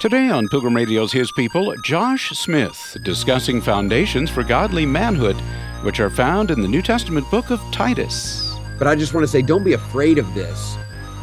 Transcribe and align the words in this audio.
Today 0.00 0.28
on 0.28 0.48
Pilgrim 0.48 0.74
Radio's 0.74 1.12
His 1.12 1.30
People, 1.30 1.72
Josh 1.82 2.30
Smith 2.30 2.96
discussing 3.02 3.62
foundations 3.62 4.28
for 4.28 4.42
godly 4.42 4.84
manhood, 4.84 5.36
which 5.82 6.00
are 6.00 6.10
found 6.10 6.50
in 6.50 6.60
the 6.60 6.68
New 6.68 6.82
Testament 6.82 7.30
book 7.30 7.50
of 7.50 7.60
Titus. 7.70 8.54
But 8.76 8.88
I 8.88 8.96
just 8.96 9.14
want 9.14 9.24
to 9.24 9.28
say, 9.28 9.40
don't 9.40 9.64
be 9.64 9.72
afraid 9.74 10.18
of 10.18 10.34
this 10.34 10.76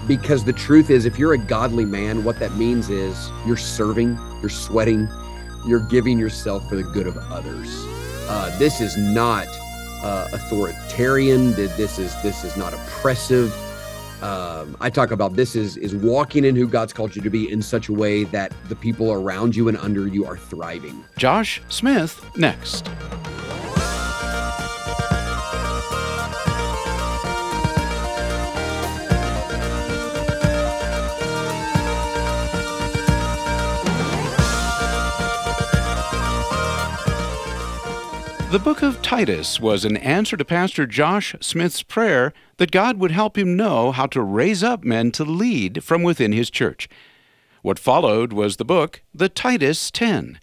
because 0.08 0.44
the 0.44 0.54
truth 0.54 0.90
is, 0.90 1.06
if 1.06 1.20
you're 1.20 1.34
a 1.34 1.38
godly 1.38 1.86
man, 1.86 2.24
what 2.24 2.40
that 2.40 2.54
means 2.56 2.90
is 2.90 3.30
you're 3.46 3.58
serving, 3.58 4.18
you're 4.40 4.50
sweating, 4.50 5.08
you're 5.68 5.86
giving 5.88 6.18
yourself 6.18 6.68
for 6.68 6.76
the 6.76 6.84
good 6.84 7.08
of 7.08 7.18
others. 7.30 7.70
Uh, 8.28 8.58
this 8.58 8.82
is 8.82 8.98
not 8.98 9.48
uh, 10.02 10.30
authoritarian. 10.34 11.54
This 11.54 12.00
is 12.00 12.20
this 12.24 12.44
is 12.44 12.58
not 12.58 12.74
oppressive. 12.74 13.54
Um, 14.22 14.78
I 14.80 14.90
talk 14.90 15.12
about 15.12 15.36
this 15.36 15.56
is 15.56 15.78
is 15.78 15.96
walking 15.96 16.46
in 16.46 16.56
who 16.56 16.68
God's 16.68 16.94
called 16.94 17.16
you 17.16 17.22
to 17.22 17.30
be 17.30 17.52
in 17.52 17.62
such 17.62 17.90
a 17.90 17.94
way 17.94 18.24
that 18.26 18.54
the 18.70 18.76
people 18.76 19.12
around 19.12 19.56
you 19.56 19.68
and 19.68 19.78
under 19.78 20.08
you 20.08 20.26
are 20.26 20.38
thriving. 20.38 21.04
Josh 21.18 21.62
Smith 21.70 22.24
next. 22.38 22.90
The 38.52 38.60
book 38.60 38.82
of 38.82 39.02
Titus 39.02 39.62
was 39.62 39.86
an 39.86 39.96
answer 39.96 40.36
to 40.36 40.44
Pastor 40.44 40.86
Josh 40.86 41.34
Smith's 41.40 41.84
prayer 41.84 42.34
that 42.58 42.70
God 42.70 43.00
would 43.00 43.12
help 43.12 43.38
him 43.38 43.56
know 43.56 43.94
how 43.94 44.08
to 44.08 44.22
raise 44.22 44.62
up 44.62 44.84
men 44.84 45.12
to 45.12 45.24
lead 45.24 45.86
from 45.86 46.04
within 46.04 46.34
his 46.34 46.50
church. 46.50 46.90
What 47.62 47.80
followed 47.80 48.34
was 48.34 48.58
the 48.58 48.66
book, 48.66 49.04
The 49.14 49.30
Titus 49.30 49.90
10. 49.90 50.38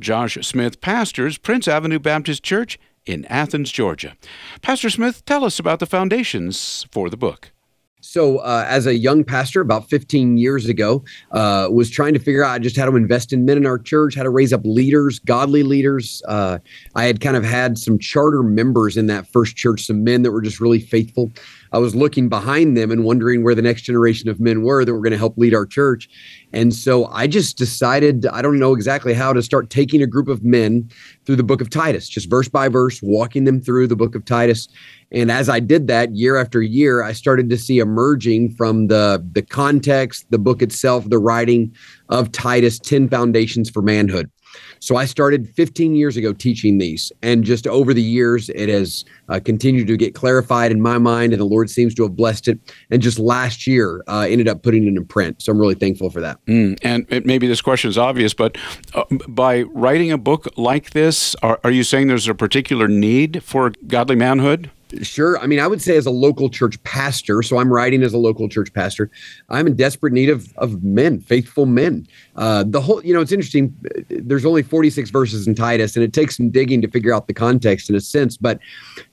Josh 0.00 0.36
Smith 0.42 0.80
pastors 0.80 1.38
Prince 1.38 1.68
Avenue 1.68 2.00
Baptist 2.00 2.42
Church 2.42 2.80
in 3.06 3.24
Athens, 3.26 3.70
Georgia. 3.70 4.16
Pastor 4.60 4.90
Smith, 4.90 5.24
tell 5.24 5.44
us 5.44 5.60
about 5.60 5.78
the 5.78 5.86
foundations 5.86 6.84
for 6.90 7.08
the 7.08 7.16
book. 7.16 7.51
So, 8.04 8.38
uh, 8.38 8.66
as 8.68 8.86
a 8.86 8.96
young 8.96 9.22
pastor, 9.22 9.60
about 9.60 9.88
15 9.88 10.36
years 10.36 10.68
ago, 10.68 11.04
uh, 11.30 11.68
was 11.70 11.88
trying 11.88 12.14
to 12.14 12.18
figure 12.18 12.42
out 12.42 12.60
just 12.60 12.76
how 12.76 12.84
to 12.84 12.96
invest 12.96 13.32
in 13.32 13.44
men 13.44 13.56
in 13.56 13.64
our 13.64 13.78
church, 13.78 14.16
how 14.16 14.24
to 14.24 14.30
raise 14.30 14.52
up 14.52 14.62
leaders, 14.64 15.20
godly 15.20 15.62
leaders. 15.62 16.20
Uh, 16.26 16.58
I 16.96 17.04
had 17.04 17.20
kind 17.20 17.36
of 17.36 17.44
had 17.44 17.78
some 17.78 18.00
charter 18.00 18.42
members 18.42 18.96
in 18.96 19.06
that 19.06 19.28
first 19.28 19.54
church, 19.54 19.86
some 19.86 20.02
men 20.02 20.22
that 20.22 20.32
were 20.32 20.42
just 20.42 20.60
really 20.60 20.80
faithful. 20.80 21.30
I 21.72 21.78
was 21.78 21.94
looking 21.94 22.28
behind 22.28 22.76
them 22.76 22.90
and 22.90 23.04
wondering 23.04 23.44
where 23.44 23.54
the 23.54 23.62
next 23.62 23.82
generation 23.82 24.28
of 24.28 24.40
men 24.40 24.62
were 24.62 24.84
that 24.84 24.92
were 24.92 25.00
going 25.00 25.12
to 25.12 25.18
help 25.18 25.38
lead 25.38 25.54
our 25.54 25.64
church. 25.64 26.08
And 26.52 26.74
so 26.74 27.06
I 27.06 27.26
just 27.26 27.56
decided, 27.56 28.26
I 28.26 28.42
don't 28.42 28.58
know 28.58 28.74
exactly 28.74 29.14
how 29.14 29.32
to 29.32 29.42
start 29.42 29.70
taking 29.70 30.02
a 30.02 30.06
group 30.06 30.28
of 30.28 30.44
men 30.44 30.90
through 31.24 31.36
the 31.36 31.42
book 31.42 31.60
of 31.60 31.70
Titus, 31.70 32.08
just 32.08 32.28
verse 32.28 32.48
by 32.48 32.68
verse, 32.68 33.00
walking 33.02 33.44
them 33.44 33.60
through 33.60 33.86
the 33.86 33.96
book 33.96 34.14
of 34.14 34.24
Titus. 34.24 34.68
And 35.12 35.30
as 35.30 35.48
I 35.48 35.60
did 35.60 35.86
that 35.88 36.14
year 36.14 36.36
after 36.36 36.62
year, 36.62 37.02
I 37.02 37.12
started 37.12 37.50
to 37.50 37.58
see 37.58 37.78
emerging 37.78 38.54
from 38.54 38.88
the, 38.88 39.24
the 39.32 39.42
context, 39.42 40.26
the 40.30 40.38
book 40.38 40.62
itself, 40.62 41.08
the 41.08 41.18
writing 41.18 41.74
of 42.08 42.32
Titus 42.32 42.78
10 42.78 43.08
Foundations 43.08 43.70
for 43.70 43.82
Manhood. 43.82 44.30
So 44.80 44.96
I 44.96 45.04
started 45.04 45.48
15 45.48 45.94
years 45.94 46.16
ago 46.16 46.32
teaching 46.32 46.78
these, 46.78 47.12
and 47.22 47.44
just 47.44 47.66
over 47.66 47.94
the 47.94 48.02
years, 48.02 48.50
it 48.50 48.68
has 48.68 49.04
uh, 49.28 49.40
continued 49.42 49.86
to 49.86 49.96
get 49.96 50.14
clarified 50.14 50.72
in 50.72 50.80
my 50.80 50.98
mind, 50.98 51.32
and 51.32 51.40
the 51.40 51.46
Lord 51.46 51.70
seems 51.70 51.94
to 51.94 52.02
have 52.02 52.16
blessed 52.16 52.48
it. 52.48 52.58
And 52.90 53.00
just 53.00 53.18
last 53.18 53.66
year, 53.66 54.02
uh, 54.08 54.26
ended 54.28 54.48
up 54.48 54.62
putting 54.62 54.84
it 54.86 54.88
in 54.88 55.04
print. 55.06 55.40
So 55.40 55.52
I'm 55.52 55.58
really 55.58 55.74
thankful 55.74 56.10
for 56.10 56.20
that. 56.20 56.44
Mm, 56.46 56.78
and 56.82 57.06
it, 57.10 57.24
maybe 57.24 57.46
this 57.46 57.62
question 57.62 57.88
is 57.88 57.96
obvious, 57.96 58.34
but 58.34 58.58
uh, 58.94 59.04
by 59.28 59.62
writing 59.62 60.10
a 60.10 60.18
book 60.18 60.48
like 60.56 60.90
this, 60.90 61.34
are, 61.36 61.60
are 61.64 61.70
you 61.70 61.84
saying 61.84 62.08
there's 62.08 62.28
a 62.28 62.34
particular 62.34 62.88
need 62.88 63.42
for 63.42 63.72
godly 63.86 64.16
manhood? 64.16 64.70
Sure. 65.00 65.38
I 65.38 65.46
mean, 65.46 65.58
I 65.58 65.66
would 65.66 65.80
say 65.80 65.96
as 65.96 66.06
a 66.06 66.10
local 66.10 66.50
church 66.50 66.82
pastor, 66.82 67.42
so 67.42 67.58
I'm 67.58 67.72
writing 67.72 68.02
as 68.02 68.12
a 68.12 68.18
local 68.18 68.48
church 68.48 68.72
pastor, 68.74 69.10
I'm 69.48 69.66
in 69.66 69.74
desperate 69.74 70.12
need 70.12 70.28
of, 70.28 70.52
of 70.58 70.82
men, 70.82 71.20
faithful 71.20 71.66
men. 71.66 72.06
Uh, 72.36 72.64
the 72.66 72.80
whole, 72.80 73.02
you 73.04 73.14
know, 73.14 73.20
it's 73.20 73.32
interesting. 73.32 73.74
There's 74.08 74.44
only 74.44 74.62
46 74.62 75.10
verses 75.10 75.46
in 75.46 75.54
Titus, 75.54 75.96
and 75.96 76.04
it 76.04 76.12
takes 76.12 76.36
some 76.36 76.50
digging 76.50 76.82
to 76.82 76.88
figure 76.88 77.14
out 77.14 77.26
the 77.26 77.34
context 77.34 77.88
in 77.88 77.96
a 77.96 78.00
sense. 78.00 78.36
But 78.36 78.58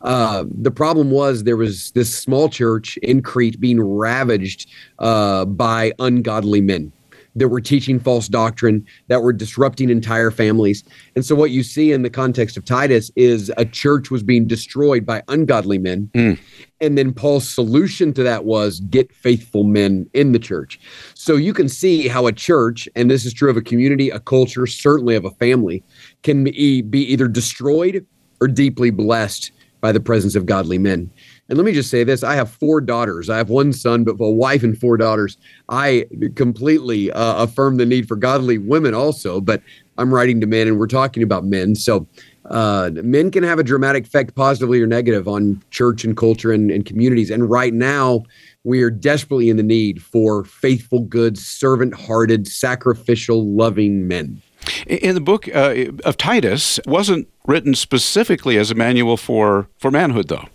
uh, 0.01 0.45
the 0.49 0.71
problem 0.71 1.11
was 1.11 1.43
there 1.43 1.57
was 1.57 1.91
this 1.91 2.15
small 2.15 2.49
church 2.49 2.97
in 2.97 3.21
Crete 3.21 3.59
being 3.59 3.79
ravaged 3.79 4.69
uh, 4.99 5.45
by 5.45 5.93
ungodly 5.99 6.61
men 6.61 6.91
that 7.35 7.49
were 7.49 7.61
teaching 7.61 7.99
false 7.99 8.27
doctrine, 8.27 8.85
that 9.07 9.21
were 9.21 9.33
disrupting 9.33 9.89
entire 9.89 10.31
families. 10.31 10.83
And 11.15 11.25
so, 11.25 11.35
what 11.35 11.51
you 11.51 11.63
see 11.63 11.91
in 11.91 12.01
the 12.01 12.09
context 12.09 12.57
of 12.57 12.65
Titus 12.65 13.11
is 13.15 13.51
a 13.57 13.65
church 13.65 14.11
was 14.11 14.23
being 14.23 14.47
destroyed 14.47 15.05
by 15.05 15.23
ungodly 15.27 15.77
men. 15.77 16.09
Mm. 16.13 16.39
And 16.81 16.97
then 16.97 17.13
Paul's 17.13 17.49
solution 17.49 18.13
to 18.13 18.23
that 18.23 18.45
was 18.45 18.79
get 18.81 19.13
faithful 19.13 19.63
men 19.63 20.09
in 20.13 20.31
the 20.31 20.39
church. 20.39 20.79
So 21.13 21.35
you 21.35 21.53
can 21.53 21.67
see 21.67 22.07
how 22.07 22.27
a 22.27 22.31
church, 22.31 22.87
and 22.95 23.11
this 23.11 23.25
is 23.25 23.33
true 23.33 23.49
of 23.49 23.57
a 23.57 23.61
community, 23.61 24.09
a 24.09 24.19
culture, 24.19 24.65
certainly 24.65 25.15
of 25.15 25.25
a 25.25 25.31
family, 25.31 25.83
can 26.23 26.45
be, 26.45 26.81
be 26.81 27.01
either 27.11 27.27
destroyed 27.27 28.05
or 28.41 28.47
deeply 28.47 28.89
blessed 28.89 29.51
by 29.81 29.91
the 29.91 29.99
presence 29.99 30.35
of 30.35 30.45
godly 30.45 30.77
men. 30.77 31.09
And 31.49 31.57
let 31.57 31.65
me 31.65 31.71
just 31.71 31.89
say 31.89 32.03
this 32.03 32.23
I 32.23 32.35
have 32.35 32.49
four 32.49 32.79
daughters. 32.79 33.29
I 33.29 33.37
have 33.37 33.49
one 33.49 33.73
son, 33.73 34.03
but 34.03 34.15
a 34.19 34.31
wife 34.31 34.63
and 34.63 34.77
four 34.77 34.97
daughters. 34.97 35.37
I 35.67 36.05
completely 36.35 37.11
uh, 37.11 37.43
affirm 37.43 37.77
the 37.77 37.85
need 37.85 38.07
for 38.07 38.15
godly 38.15 38.59
women 38.59 38.93
also, 38.93 39.41
but 39.41 39.61
I'm 39.97 40.13
writing 40.13 40.39
to 40.41 40.47
men 40.47 40.67
and 40.67 40.79
we're 40.79 40.87
talking 40.87 41.23
about 41.23 41.43
men. 41.43 41.75
So 41.75 42.07
uh, 42.45 42.91
men 42.93 43.31
can 43.31 43.43
have 43.43 43.59
a 43.59 43.63
dramatic 43.63 44.05
effect, 44.05 44.35
positively 44.35 44.81
or 44.81 44.87
negative, 44.87 45.27
on 45.27 45.61
church 45.71 46.03
and 46.03 46.15
culture 46.15 46.51
and, 46.51 46.71
and 46.71 46.85
communities. 46.85 47.29
And 47.29 47.49
right 47.49 47.73
now, 47.73 48.23
we 48.63 48.81
are 48.81 48.91
desperately 48.91 49.49
in 49.49 49.57
the 49.57 49.63
need 49.63 50.01
for 50.01 50.43
faithful, 50.43 50.99
good, 51.01 51.37
servant 51.37 51.95
hearted, 51.95 52.47
sacrificial, 52.47 53.45
loving 53.45 54.07
men. 54.07 54.41
In 54.87 55.15
the 55.15 55.21
book 55.21 55.47
uh, 55.53 55.85
of 56.05 56.17
Titus, 56.17 56.79
wasn't 56.85 57.27
written 57.47 57.73
specifically 57.73 58.57
as 58.57 58.69
a 58.69 58.75
manual 58.75 59.17
for, 59.17 59.67
for 59.77 59.89
manhood, 59.89 60.27
though. 60.27 60.45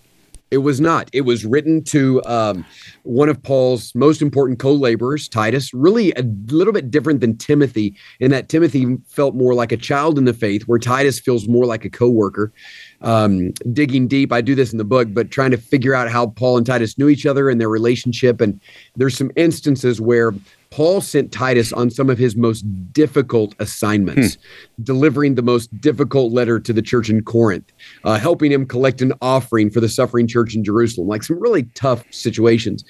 It 0.51 0.59
was 0.59 0.81
not. 0.81 1.11
It 1.13 1.23
was 1.23 1.45
written 1.45 1.83
to 1.85 2.23
um, 2.27 2.65
one 3.03 3.29
of 3.29 3.43
Paul's 3.43 3.95
most 3.95 4.23
important 4.23 4.59
co 4.59 4.73
laborers, 4.73 5.29
Titus, 5.29 5.75
really 5.75 6.13
a 6.13 6.23
little 6.47 6.73
bit 6.73 6.91
different 6.91 7.21
than 7.21 7.37
Timothy, 7.37 7.97
in 8.21 8.31
that 8.31 8.49
Timothy 8.49 8.97
felt 9.09 9.35
more 9.35 9.55
like 9.55 9.73
a 9.73 9.77
child 9.77 10.17
in 10.17 10.27
the 10.27 10.35
faith, 10.35 10.63
where 10.63 10.79
Titus 10.79 11.19
feels 11.19 11.49
more 11.49 11.67
like 11.67 11.85
a 11.85 11.91
co 11.91 12.09
worker. 12.09 12.53
Um, 13.01 13.53
digging 13.73 14.07
deep, 14.07 14.33
I 14.33 14.41
do 14.41 14.55
this 14.55 14.71
in 14.73 14.79
the 14.79 14.85
book, 14.85 15.09
but 15.13 15.31
trying 15.31 15.51
to 15.51 15.57
figure 15.57 15.95
out 15.95 16.11
how 16.11 16.29
Paul 16.29 16.57
and 16.57 16.67
Titus 16.67 16.99
knew 16.99 17.09
each 17.09 17.27
other 17.27 17.51
and 17.51 17.61
their 17.61 17.69
relationship. 17.69 18.41
And 18.41 18.61
there's 18.97 19.17
some 19.17 19.33
instances 19.37 20.01
where 20.01 20.33
Paul 20.75 21.01
sent 21.01 21.31
Titus 21.31 21.73
on 21.73 21.89
some 21.89 22.11
of 22.11 22.19
his 22.19 22.35
most 22.35 22.63
difficult 22.93 23.55
assignments, 23.61 24.35
hmm. 24.35 24.83
delivering 24.83 25.37
the 25.37 25.43
most 25.43 25.71
difficult 25.81 26.33
letter 26.33 26.59
to 26.59 26.73
the 26.73 26.83
church 26.83 27.09
in 27.09 27.23
Corinth, 27.23 27.71
uh, 28.03 28.19
helping 28.19 28.51
him 28.51 28.67
collect 28.67 29.01
an 29.01 29.13
offering 29.23 29.71
for 29.71 29.79
the 29.79 29.89
suffering 29.89 30.27
church 30.27 30.57
in 30.57 30.65
Jerusalem, 30.65 31.07
like 31.07 31.23
some 31.23 31.39
really 31.39 31.63
tough 31.77 32.03
situations. 32.11 32.85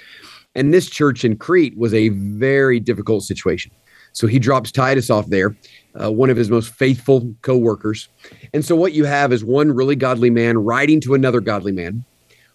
And 0.55 0.73
this 0.73 0.89
church 0.89 1.27
in 1.27 1.37
Crete 1.37 1.77
was 1.77 1.93
a 1.93 2.09
very 2.09 2.81
difficult 2.81 3.23
situation. 3.23 3.71
So 4.13 4.27
he 4.27 4.39
drops 4.39 4.73
Titus 4.73 5.11
off 5.11 5.27
there, 5.27 5.55
uh, 6.03 6.11
one 6.11 6.31
of 6.31 6.39
his 6.39 6.49
most 6.49 6.73
faithful 6.73 7.35
co 7.43 7.59
workers. 7.59 8.09
And 8.55 8.65
so 8.65 8.75
what 8.75 8.95
you 8.95 9.05
have 9.05 9.31
is 9.31 9.45
one 9.45 9.71
really 9.71 9.97
godly 9.97 10.31
man 10.31 10.57
writing 10.57 11.03
to 11.03 11.13
another 11.13 11.43
godly 11.43 11.73
man, 11.73 12.03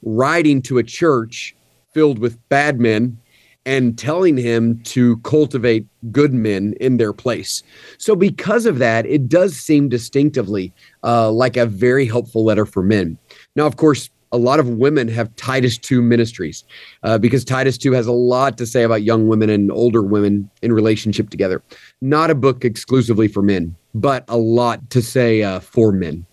writing 0.02 0.64
to 0.64 0.80
a 0.80 0.84
church 0.84 1.56
filled 1.94 2.18
with 2.18 2.40
bad 2.50 2.80
men 2.80 3.20
and 3.66 3.98
telling 3.98 4.38
him 4.38 4.82
to 4.84 5.18
cultivate 5.18 5.86
good 6.12 6.34
men 6.34 6.74
in 6.80 6.98
their 6.98 7.14
place. 7.14 7.62
So, 7.98 8.16
because 8.16 8.66
of 8.66 8.80
that, 8.80 9.06
it 9.06 9.30
does 9.30 9.56
seem 9.56 9.90
distinctively 9.90 10.74
uh, 11.04 11.32
like 11.32 11.58
a 11.58 11.66
very 11.66 12.06
helpful 12.06 12.44
letter 12.44 12.66
for 12.66 12.82
men. 12.82 13.18
Now, 13.56 13.66
of 13.66 13.78
course, 13.78 14.10
a 14.32 14.38
lot 14.38 14.60
of 14.60 14.70
women 14.70 15.08
have 15.08 15.36
Titus 15.36 15.78
2 15.78 16.02
ministries 16.02 16.64
uh, 17.04 17.18
because 17.18 17.44
Titus 17.44 17.78
2 17.78 17.94
has 17.94 18.08
a 18.08 18.12
lot 18.12 18.58
to 18.60 18.66
say 18.66 18.84
about 18.84 19.04
young 19.04 19.28
women 19.28 19.50
and 19.50 19.72
older 19.72 20.04
women 20.04 20.50
in 20.62 20.72
relationship 20.72 21.30
together. 21.30 21.64
Not 22.02 22.30
a 22.30 22.36
book 22.36 22.64
exclusively 22.64 23.28
for 23.28 23.42
men, 23.42 23.76
but 23.96 24.24
a 24.28 24.38
lot 24.38 24.90
to 24.92 25.02
say 25.02 25.42
uh, 25.44 25.60
for 25.60 25.92
men. 25.92 26.26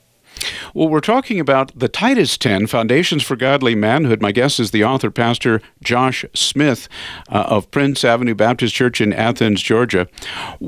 Well, 0.77 0.89
we're 0.89 1.01
talking 1.01 1.41
about 1.41 1.73
the 1.75 1.89
Titus 1.89 2.37
10 2.37 2.67
Foundations 2.67 3.23
for 3.23 3.35
Godly 3.35 3.75
Manhood. 3.75 4.21
My 4.21 4.31
guest 4.31 4.61
is 4.61 4.73
the 4.73 4.85
author, 4.85 5.11
Pastor 5.11 5.63
Josh 5.83 6.23
Smith 6.35 6.87
uh, 7.31 7.47
of 7.49 7.71
Prince 7.71 8.05
Avenue 8.05 8.35
Baptist 8.35 8.75
Church 8.75 9.01
in 9.01 9.15
Athens, 9.15 9.63
Georgia. 9.63 10.07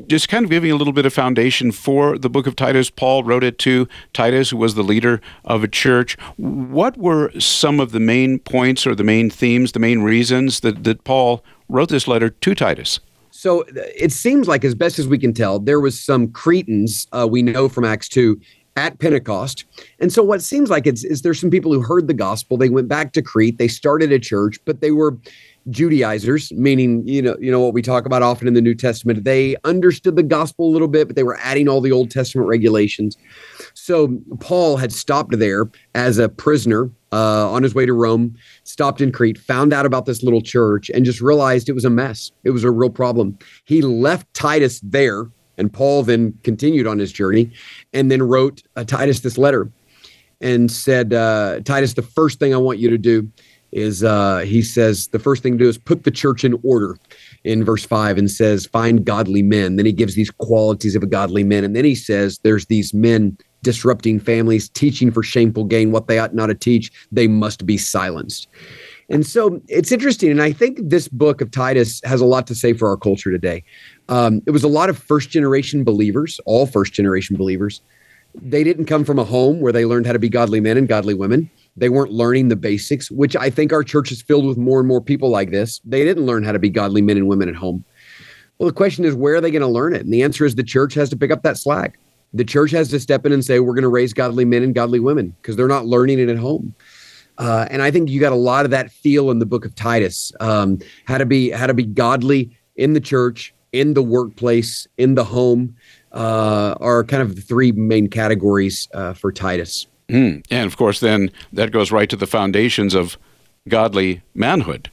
Just 0.06 0.30
kind 0.30 0.46
of 0.46 0.50
giving 0.50 0.70
a 0.70 0.76
little 0.76 0.94
bit 0.94 1.04
of 1.04 1.12
foundation 1.12 1.72
for 1.72 2.16
the 2.16 2.30
book 2.30 2.46
of 2.46 2.56
Titus. 2.56 2.88
Paul 2.88 3.22
wrote 3.22 3.44
it 3.44 3.58
to 3.58 3.86
Titus, 4.14 4.48
who 4.48 4.56
was 4.56 4.76
the 4.76 4.82
leader 4.82 5.20
of 5.44 5.62
a 5.62 5.68
church. 5.68 6.16
What 6.38 6.96
were 6.96 7.30
some 7.38 7.78
of 7.78 7.92
the 7.92 8.00
main 8.00 8.38
points 8.38 8.86
or 8.86 8.94
the 8.94 9.04
main 9.04 9.28
themes, 9.28 9.72
the 9.72 9.78
main 9.78 10.00
reasons 10.00 10.60
that, 10.60 10.84
that 10.84 11.04
Paul 11.04 11.44
wrote 11.68 11.90
this 11.90 12.08
letter 12.08 12.30
to 12.30 12.54
Titus? 12.54 13.00
So 13.30 13.64
it 13.74 14.10
seems 14.10 14.48
like, 14.48 14.64
as 14.64 14.74
best 14.74 14.98
as 14.98 15.06
we 15.06 15.18
can 15.18 15.34
tell, 15.34 15.58
there 15.58 15.80
was 15.80 16.00
some 16.00 16.32
Cretans 16.32 17.06
uh, 17.12 17.28
we 17.30 17.42
know 17.42 17.68
from 17.68 17.84
Acts 17.84 18.08
two 18.08 18.40
at 18.78 19.00
Pentecost, 19.00 19.64
and 19.98 20.12
so 20.12 20.22
what 20.22 20.40
seems 20.40 20.70
like 20.70 20.86
it's 20.86 21.04
is 21.04 21.22
there's 21.22 21.40
some 21.40 21.50
people 21.50 21.72
who 21.72 21.82
heard 21.82 22.06
the 22.06 22.14
gospel. 22.14 22.56
They 22.56 22.68
went 22.68 22.86
back 22.86 23.12
to 23.14 23.22
Crete. 23.22 23.58
They 23.58 23.66
started 23.66 24.12
a 24.12 24.20
church, 24.20 24.58
but 24.64 24.80
they 24.80 24.92
were 24.92 25.18
Judaizers, 25.68 26.52
meaning 26.52 27.06
you 27.06 27.20
know 27.20 27.36
you 27.40 27.50
know 27.50 27.60
what 27.60 27.74
we 27.74 27.82
talk 27.82 28.06
about 28.06 28.22
often 28.22 28.46
in 28.46 28.54
the 28.54 28.60
New 28.60 28.76
Testament. 28.76 29.24
They 29.24 29.56
understood 29.64 30.14
the 30.14 30.22
gospel 30.22 30.68
a 30.68 30.72
little 30.72 30.88
bit, 30.88 31.08
but 31.08 31.16
they 31.16 31.24
were 31.24 31.38
adding 31.42 31.68
all 31.68 31.80
the 31.80 31.92
Old 31.92 32.10
Testament 32.10 32.48
regulations. 32.48 33.16
So 33.74 34.16
Paul 34.38 34.76
had 34.76 34.92
stopped 34.92 35.36
there 35.38 35.68
as 35.94 36.18
a 36.18 36.28
prisoner 36.28 36.90
uh, 37.12 37.50
on 37.50 37.62
his 37.64 37.74
way 37.74 37.84
to 37.84 37.92
Rome, 37.92 38.36
stopped 38.62 39.00
in 39.00 39.10
Crete, 39.12 39.38
found 39.38 39.72
out 39.72 39.86
about 39.86 40.06
this 40.06 40.22
little 40.22 40.40
church, 40.40 40.88
and 40.90 41.04
just 41.04 41.20
realized 41.20 41.68
it 41.68 41.74
was 41.74 41.84
a 41.84 41.90
mess. 41.90 42.30
It 42.44 42.50
was 42.50 42.64
a 42.64 42.70
real 42.70 42.90
problem. 42.90 43.36
He 43.64 43.82
left 43.82 44.32
Titus 44.34 44.80
there, 44.84 45.26
and 45.58 45.72
Paul 45.72 46.02
then 46.02 46.38
continued 46.42 46.86
on 46.86 46.98
his 46.98 47.12
journey, 47.12 47.50
and 47.92 48.10
then 48.10 48.22
wrote 48.22 48.62
uh, 48.76 48.84
Titus 48.84 49.20
this 49.20 49.38
letter 49.38 49.70
and 50.40 50.70
said, 50.70 51.12
uh, 51.12 51.60
Titus, 51.64 51.94
the 51.94 52.02
first 52.02 52.38
thing 52.38 52.54
I 52.54 52.58
want 52.58 52.78
you 52.78 52.88
to 52.90 52.98
do 52.98 53.28
is 53.72 54.02
uh, 54.02 54.38
he 54.38 54.62
says 54.62 55.08
the 55.08 55.18
first 55.18 55.42
thing 55.42 55.58
to 55.58 55.64
do 55.64 55.68
is 55.68 55.76
put 55.76 56.04
the 56.04 56.10
church 56.10 56.44
in 56.44 56.58
order 56.62 56.96
in 57.44 57.64
verse 57.64 57.84
5 57.84 58.18
and 58.18 58.30
says 58.30 58.66
find 58.66 59.04
godly 59.04 59.42
men. 59.42 59.76
Then 59.76 59.84
he 59.84 59.92
gives 59.92 60.14
these 60.14 60.30
qualities 60.30 60.96
of 60.96 61.02
a 61.02 61.06
godly 61.06 61.44
man. 61.44 61.64
And 61.64 61.76
then 61.76 61.84
he 61.84 61.94
says 61.94 62.38
there's 62.42 62.66
these 62.66 62.94
men 62.94 63.36
disrupting 63.62 64.20
families 64.20 64.68
teaching 64.70 65.10
for 65.10 65.22
shameful 65.22 65.64
gain. 65.64 65.90
What 65.90 66.06
they 66.06 66.18
ought 66.18 66.34
not 66.34 66.46
to 66.46 66.54
teach 66.54 66.90
they 67.12 67.28
must 67.28 67.66
be 67.66 67.76
silenced 67.76 68.48
and 69.08 69.26
so 69.26 69.60
it's 69.68 69.92
interesting 69.92 70.30
and 70.30 70.42
i 70.42 70.52
think 70.52 70.78
this 70.82 71.08
book 71.08 71.40
of 71.40 71.50
titus 71.50 72.00
has 72.04 72.20
a 72.20 72.26
lot 72.26 72.46
to 72.46 72.54
say 72.54 72.72
for 72.72 72.88
our 72.88 72.96
culture 72.96 73.30
today 73.30 73.62
um, 74.08 74.40
it 74.46 74.50
was 74.50 74.64
a 74.64 74.68
lot 74.68 74.88
of 74.88 74.98
first 74.98 75.30
generation 75.30 75.84
believers 75.84 76.40
all 76.46 76.66
first 76.66 76.92
generation 76.92 77.36
believers 77.36 77.80
they 78.40 78.62
didn't 78.62 78.84
come 78.84 79.04
from 79.04 79.18
a 79.18 79.24
home 79.24 79.60
where 79.60 79.72
they 79.72 79.84
learned 79.84 80.06
how 80.06 80.12
to 80.12 80.18
be 80.18 80.28
godly 80.28 80.60
men 80.60 80.76
and 80.76 80.88
godly 80.88 81.14
women 81.14 81.50
they 81.78 81.88
weren't 81.88 82.12
learning 82.12 82.48
the 82.48 82.56
basics, 82.56 83.10
which 83.10 83.36
I 83.36 83.50
think 83.50 83.72
our 83.72 83.84
church 83.84 84.10
is 84.10 84.20
filled 84.20 84.46
with 84.46 84.58
more 84.58 84.80
and 84.80 84.88
more 84.88 85.00
people 85.00 85.30
like 85.30 85.50
this. 85.50 85.80
They 85.84 86.04
didn't 86.04 86.26
learn 86.26 86.42
how 86.42 86.52
to 86.52 86.58
be 86.58 86.70
godly 86.70 87.02
men 87.02 87.16
and 87.16 87.28
women 87.28 87.48
at 87.48 87.54
home. 87.54 87.84
Well, 88.58 88.66
the 88.66 88.74
question 88.74 89.04
is, 89.04 89.14
where 89.14 89.36
are 89.36 89.40
they 89.40 89.52
going 89.52 89.62
to 89.62 89.68
learn 89.68 89.94
it? 89.94 90.02
And 90.02 90.12
the 90.12 90.22
answer 90.22 90.44
is 90.44 90.56
the 90.56 90.64
church 90.64 90.94
has 90.94 91.08
to 91.10 91.16
pick 91.16 91.30
up 91.30 91.42
that 91.44 91.56
slack. 91.56 91.98
The 92.34 92.44
church 92.44 92.72
has 92.72 92.88
to 92.88 92.98
step 92.98 93.24
in 93.24 93.32
and 93.32 93.44
say, 93.44 93.60
we're 93.60 93.74
going 93.74 93.82
to 93.82 93.88
raise 93.88 94.12
godly 94.12 94.44
men 94.44 94.64
and 94.64 94.74
godly 94.74 94.98
women 94.98 95.34
because 95.40 95.54
they're 95.54 95.68
not 95.68 95.86
learning 95.86 96.18
it 96.18 96.28
at 96.28 96.36
home. 96.36 96.74
Uh, 97.38 97.66
and 97.70 97.82
I 97.82 97.90
think 97.90 98.10
you 98.10 98.20
got 98.20 98.32
a 98.32 98.36
lot 98.36 98.64
of 98.64 98.70
that 98.72 98.90
feel 98.90 99.30
in 99.30 99.38
the 99.38 99.46
book 99.46 99.64
of 99.64 99.74
Titus, 99.74 100.32
um, 100.40 100.78
how 101.06 101.18
to 101.18 101.26
be 101.26 101.50
how 101.50 101.66
to 101.66 101.74
be 101.74 101.84
godly 101.84 102.50
in 102.76 102.92
the 102.92 103.00
church, 103.00 103.54
in 103.72 103.94
the 103.94 104.02
workplace, 104.02 104.86
in 104.98 105.14
the 105.14 105.24
home, 105.24 105.76
uh, 106.12 106.74
are 106.80 107.04
kind 107.04 107.22
of 107.22 107.36
the 107.36 107.42
three 107.42 107.72
main 107.72 108.08
categories 108.08 108.88
uh, 108.92 109.14
for 109.14 109.30
Titus. 109.32 109.86
Mm. 110.08 110.44
And 110.50 110.66
of 110.66 110.76
course, 110.76 111.00
then 111.00 111.30
that 111.52 111.70
goes 111.70 111.92
right 111.92 112.08
to 112.10 112.16
the 112.16 112.26
foundations 112.26 112.94
of 112.94 113.16
godly 113.68 114.22
manhood. 114.34 114.90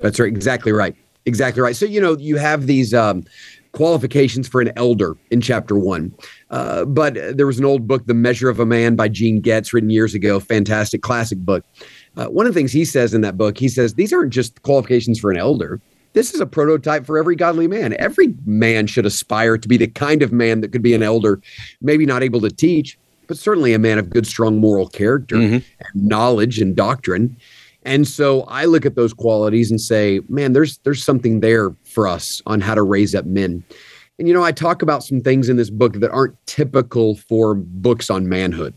That's 0.00 0.20
right. 0.20 0.28
Exactly 0.28 0.72
right. 0.72 0.94
Exactly 1.24 1.62
right. 1.62 1.74
So, 1.74 1.86
you 1.86 2.00
know, 2.00 2.16
you 2.16 2.36
have 2.36 2.66
these 2.66 2.92
um, 2.92 3.24
qualifications 3.76 4.48
for 4.48 4.62
an 4.62 4.72
elder 4.74 5.14
in 5.30 5.42
chapter 5.42 5.78
one. 5.78 6.10
Uh, 6.50 6.86
but 6.86 7.14
there 7.36 7.46
was 7.46 7.58
an 7.58 7.64
old 7.66 7.86
book, 7.86 8.06
The 8.06 8.14
Measure 8.14 8.48
of 8.48 8.58
a 8.58 8.64
Man 8.64 8.96
by 8.96 9.08
Gene 9.08 9.38
Getz, 9.40 9.74
written 9.74 9.90
years 9.90 10.14
ago. 10.14 10.40
Fantastic, 10.40 11.02
classic 11.02 11.38
book. 11.40 11.62
Uh, 12.16 12.26
one 12.26 12.46
of 12.46 12.54
the 12.54 12.58
things 12.58 12.72
he 12.72 12.86
says 12.86 13.12
in 13.12 13.20
that 13.20 13.36
book, 13.36 13.58
he 13.58 13.68
says, 13.68 13.92
these 13.92 14.14
aren't 14.14 14.32
just 14.32 14.62
qualifications 14.62 15.20
for 15.20 15.30
an 15.30 15.36
elder. 15.36 15.78
This 16.14 16.32
is 16.32 16.40
a 16.40 16.46
prototype 16.46 17.04
for 17.04 17.18
every 17.18 17.36
godly 17.36 17.66
man. 17.66 17.94
Every 17.98 18.34
man 18.46 18.86
should 18.86 19.04
aspire 19.04 19.58
to 19.58 19.68
be 19.68 19.76
the 19.76 19.88
kind 19.88 20.22
of 20.22 20.32
man 20.32 20.62
that 20.62 20.72
could 20.72 20.82
be 20.82 20.94
an 20.94 21.02
elder, 21.02 21.42
maybe 21.82 22.06
not 22.06 22.22
able 22.22 22.40
to 22.40 22.50
teach, 22.50 22.98
but 23.26 23.36
certainly 23.36 23.74
a 23.74 23.78
man 23.78 23.98
of 23.98 24.08
good, 24.08 24.26
strong 24.26 24.56
moral 24.56 24.88
character 24.88 25.36
mm-hmm. 25.36 25.54
and 25.56 26.08
knowledge 26.08 26.58
and 26.62 26.74
doctrine. 26.74 27.36
And 27.86 28.06
so 28.06 28.42
I 28.42 28.64
look 28.64 28.84
at 28.84 28.96
those 28.96 29.14
qualities 29.14 29.70
and 29.70 29.80
say, 29.80 30.20
man, 30.28 30.52
there's 30.52 30.78
there's 30.78 31.04
something 31.04 31.38
there 31.38 31.70
for 31.84 32.08
us 32.08 32.42
on 32.44 32.60
how 32.60 32.74
to 32.74 32.82
raise 32.82 33.14
up 33.14 33.24
men. 33.24 33.62
And 34.18 34.26
you 34.26 34.34
know, 34.34 34.42
I 34.42 34.50
talk 34.50 34.82
about 34.82 35.04
some 35.04 35.20
things 35.20 35.48
in 35.48 35.56
this 35.56 35.70
book 35.70 35.94
that 36.00 36.10
aren't 36.10 36.34
typical 36.46 37.14
for 37.14 37.54
books 37.54 38.10
on 38.10 38.28
manhood. 38.28 38.74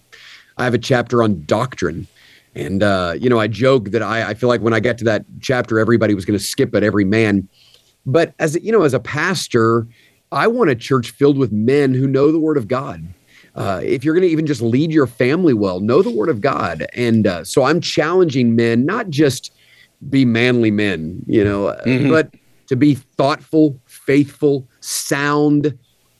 I 0.57 0.63
have 0.63 0.75
a 0.75 0.79
chapter 0.79 1.23
on 1.23 1.43
doctrine. 1.45 2.07
And 2.53 2.83
uh, 2.83 3.15
you 3.19 3.29
know, 3.29 3.39
I 3.39 3.47
joke 3.47 3.89
that 3.91 4.03
I, 4.03 4.29
I 4.29 4.33
feel 4.35 4.47
like 4.47 4.61
when 4.61 4.75
I 4.75 4.79
get 4.79 4.99
to 4.99 5.05
that 5.05 5.25
chapter, 5.39 5.79
everybody 5.79 6.13
was 6.13 6.23
going 6.23 6.37
to 6.37 6.45
skip 6.45 6.75
it, 6.75 6.83
every 6.83 7.05
man. 7.05 7.49
But 8.05 8.35
as 8.37 8.59
you 8.61 8.71
know, 8.71 8.83
as 8.83 8.93
a 8.93 8.99
pastor, 8.99 9.87
I 10.31 10.45
want 10.45 10.69
a 10.69 10.75
church 10.75 11.09
filled 11.09 11.39
with 11.39 11.51
men 11.51 11.95
who 11.95 12.05
know 12.05 12.31
the 12.31 12.39
Word 12.39 12.57
of 12.57 12.67
God 12.67 13.03
uh, 13.55 13.81
if 13.83 14.03
you're 14.03 14.13
going 14.13 14.27
to 14.27 14.29
even 14.29 14.45
just 14.45 14.61
lead 14.61 14.91
your 14.91 15.07
family 15.07 15.53
well, 15.53 15.79
know 15.79 16.01
the 16.01 16.09
word 16.09 16.29
of 16.29 16.41
God. 16.41 16.85
And 16.93 17.27
uh, 17.27 17.43
so 17.43 17.63
I'm 17.63 17.81
challenging 17.81 18.55
men, 18.55 18.85
not 18.85 19.09
just 19.09 19.53
be 20.09 20.25
manly 20.25 20.71
men, 20.71 21.23
you 21.27 21.43
know, 21.43 21.67
uh, 21.67 21.83
mm-hmm. 21.83 22.09
but 22.09 22.33
to 22.67 22.75
be 22.75 22.95
thoughtful, 22.95 23.79
faithful, 23.85 24.67
sound, 24.79 25.77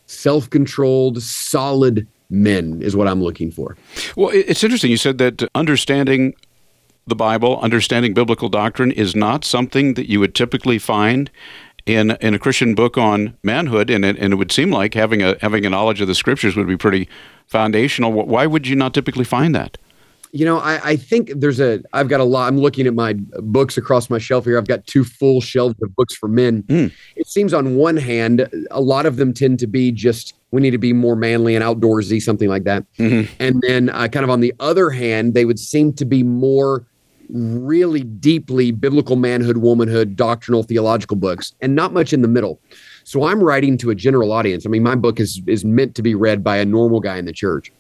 self 0.08 0.50
controlled, 0.50 1.22
solid 1.22 2.08
men 2.30 2.82
is 2.82 2.96
what 2.96 3.08
I'm 3.08 3.24
looking 3.24 3.52
for. 3.52 3.78
Well, 4.16 4.30
it's 4.34 4.64
interesting. 4.64 4.92
You 4.92 4.98
said 4.98 5.18
that 5.20 5.48
understanding 5.56 6.34
the 7.08 7.16
Bible, 7.16 7.60
understanding 7.62 8.14
biblical 8.14 8.50
doctrine 8.50 8.92
is 8.92 9.16
not 9.16 9.44
something 9.44 9.96
that 9.96 10.10
you 10.10 10.20
would 10.20 10.36
typically 10.36 10.80
find 10.80 11.30
in 11.90 12.12
in 12.22 12.34
a 12.34 12.40
Christian 12.40 12.76
book 12.76 12.98
on 12.98 13.36
manhood, 13.44 13.90
and 13.90 14.06
it, 14.06 14.18
and 14.20 14.34
it 14.34 14.36
would 14.36 14.52
seem 14.52 14.72
like 14.72 14.94
having 14.94 15.24
a 15.24 15.38
having 15.42 15.66
a 15.66 15.70
knowledge 15.70 16.02
of 16.02 16.08
the 16.08 16.16
scriptures 16.16 16.56
would 16.56 16.68
be 16.68 16.78
pretty 16.78 17.10
foundational. 17.48 18.12
Why 18.12 18.46
would 18.46 18.68
you 18.68 18.76
not 18.76 18.94
typically 18.94 19.26
find 19.26 19.56
that? 19.56 19.78
You 20.32 20.46
know, 20.46 20.60
I, 20.60 20.90
I 20.90 20.96
think 20.96 21.32
there's 21.36 21.60
a. 21.60 21.82
I've 21.92 22.08
got 22.08 22.20
a 22.20 22.24
lot. 22.24 22.48
I'm 22.48 22.60
looking 22.60 22.86
at 22.86 22.94
my 22.94 23.14
books 23.14 23.78
across 23.78 24.12
my 24.12 24.20
shelf 24.20 24.46
here. 24.46 24.60
I've 24.60 24.68
got 24.68 24.86
two 24.86 25.04
full 25.04 25.42
shelves 25.42 25.76
of 25.82 25.96
books 25.96 26.16
for 26.16 26.30
men. 26.30 26.62
Mm. 26.64 26.92
It 27.16 27.28
seems 27.28 27.52
on 27.52 27.76
one 27.76 27.98
hand, 27.98 28.48
a 28.70 28.82
lot 28.82 29.08
of 29.08 29.16
them 29.16 29.34
tend 29.34 29.58
to 29.60 29.68
be 29.68 29.92
just 29.92 30.36
we 30.52 30.62
need 30.62 30.72
to 30.72 30.78
be 30.78 30.94
more 30.94 31.16
manly 31.16 31.56
and 31.56 31.64
outdoorsy, 31.64 32.22
something 32.22 32.50
like 32.50 32.64
that. 32.66 32.86
Mm-hmm. 32.98 33.32
And 33.40 33.64
then, 33.68 33.90
uh, 33.90 34.08
kind 34.08 34.24
of 34.24 34.30
on 34.30 34.40
the 34.40 34.54
other 34.60 34.92
hand, 34.92 35.34
they 35.34 35.46
would 35.46 35.60
seem 35.60 35.94
to 35.94 36.06
be 36.06 36.22
more 36.22 36.86
really 37.30 38.02
deeply 38.02 38.72
biblical 38.72 39.16
manhood, 39.16 39.58
womanhood, 39.58 40.16
doctrinal, 40.16 40.64
theological 40.64 41.18
books, 41.18 41.54
and 41.62 41.76
not 41.76 41.94
much 41.94 42.14
in 42.14 42.22
the 42.22 42.28
middle. 42.28 42.60
So 43.04 43.24
I'm 43.24 43.42
writing 43.44 43.78
to 43.80 43.90
a 43.90 43.96
general 43.96 44.32
audience. 44.32 44.66
I 44.66 44.70
mean, 44.70 44.84
my 44.84 44.96
book 44.96 45.20
is 45.20 45.42
is 45.48 45.64
meant 45.64 45.96
to 45.96 46.02
be 46.02 46.16
read 46.16 46.44
by 46.44 46.58
a 46.58 46.66
normal 46.66 47.00
guy 47.00 47.18
in 47.18 47.26
the 47.26 47.34
church. 47.34 47.72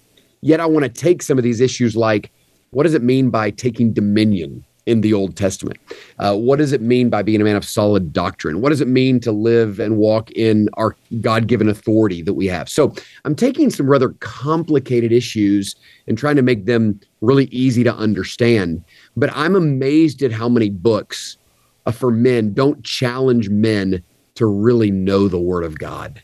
Yet 0.41 0.59
I 0.59 0.65
want 0.65 0.83
to 0.83 0.89
take 0.89 1.21
some 1.21 1.38
of 1.38 1.43
these 1.43 1.59
issues 1.59 1.95
like 1.95 2.31
what 2.71 2.83
does 2.83 2.93
it 2.93 3.01
mean 3.03 3.29
by 3.29 3.50
taking 3.50 3.93
dominion 3.93 4.63
in 4.85 5.01
the 5.01 5.13
Old 5.13 5.35
Testament? 5.35 5.79
Uh, 6.17 6.35
what 6.35 6.57
does 6.57 6.71
it 6.71 6.81
mean 6.81 7.09
by 7.09 7.21
being 7.21 7.41
a 7.41 7.43
man 7.43 7.55
of 7.55 7.63
solid 7.63 8.12
doctrine? 8.12 8.59
What 8.59 8.69
does 8.69 8.81
it 8.81 8.88
mean 8.88 9.19
to 9.21 9.31
live 9.31 9.79
and 9.79 9.97
walk 9.97 10.31
in 10.31 10.67
our 10.73 10.95
God 11.21 11.47
given 11.47 11.69
authority 11.69 12.21
that 12.23 12.33
we 12.33 12.47
have? 12.47 12.69
So 12.69 12.93
I'm 13.23 13.35
taking 13.35 13.69
some 13.69 13.88
rather 13.88 14.09
complicated 14.19 15.12
issues 15.12 15.75
and 16.07 16.17
trying 16.17 16.38
to 16.38 16.41
make 16.41 16.65
them 16.65 17.00
really 17.21 17.45
easy 17.45 17.83
to 17.83 17.93
understand. 17.93 18.83
But 19.19 19.31
I'm 19.35 19.55
amazed 19.55 20.23
at 20.23 20.31
how 20.31 20.49
many 20.49 20.69
books 20.69 21.38
uh, 21.85 21.91
for 21.91 22.11
men 22.11 22.53
don't 22.53 22.83
challenge 22.83 23.49
men 23.49 24.03
to 24.35 24.45
really 24.45 24.91
know 24.91 25.27
the 25.27 25.39
Word 25.39 25.63
of 25.63 25.77
God. 25.77 26.21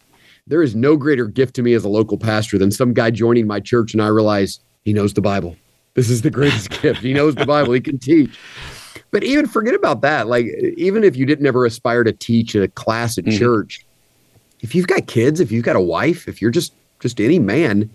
There 0.48 0.62
is 0.62 0.76
no 0.76 0.96
greater 0.96 1.26
gift 1.26 1.56
to 1.56 1.64
me 1.64 1.74
as 1.74 1.84
a 1.84 1.90
local 1.90 2.18
pastor 2.18 2.58
than 2.58 2.72
some 2.72 2.94
guy 2.94 3.12
joining 3.12 3.48
my 3.48 3.60
church 3.60 3.94
and 3.94 4.02
I 4.02 4.08
realize 4.08 4.60
he 4.84 4.94
knows 4.94 5.14
the 5.14 5.22
Bible. 5.22 5.58
This 5.96 6.10
is 6.10 6.22
the 6.22 6.30
greatest 6.30 6.70
gift. 6.82 7.02
He 7.02 7.14
knows 7.14 7.36
the 7.36 7.46
Bible. 7.46 7.74
He 7.74 7.82
can 7.82 7.98
teach. 7.98 8.38
But 9.12 9.24
even 9.24 9.48
forget 9.48 9.74
about 9.74 10.02
that. 10.02 10.28
Like, 10.28 10.46
even 10.78 11.04
if 11.04 11.16
you 11.16 11.26
didn't 11.26 11.46
ever 11.46 11.66
aspire 11.66 12.04
to 12.04 12.12
teach 12.12 12.54
a 12.54 12.68
class 12.68 13.18
at 13.18 13.26
mm-hmm. 13.26 13.38
church, 13.38 13.86
if 14.62 14.76
you've 14.76 14.88
got 14.88 15.08
kids, 15.08 15.40
if 15.40 15.52
you've 15.52 15.66
got 15.66 15.76
a 15.76 15.82
wife, 15.82 16.28
if 16.28 16.42
you're 16.42 16.52
just 16.52 16.74
just 17.00 17.20
any 17.20 17.40
man, 17.40 17.90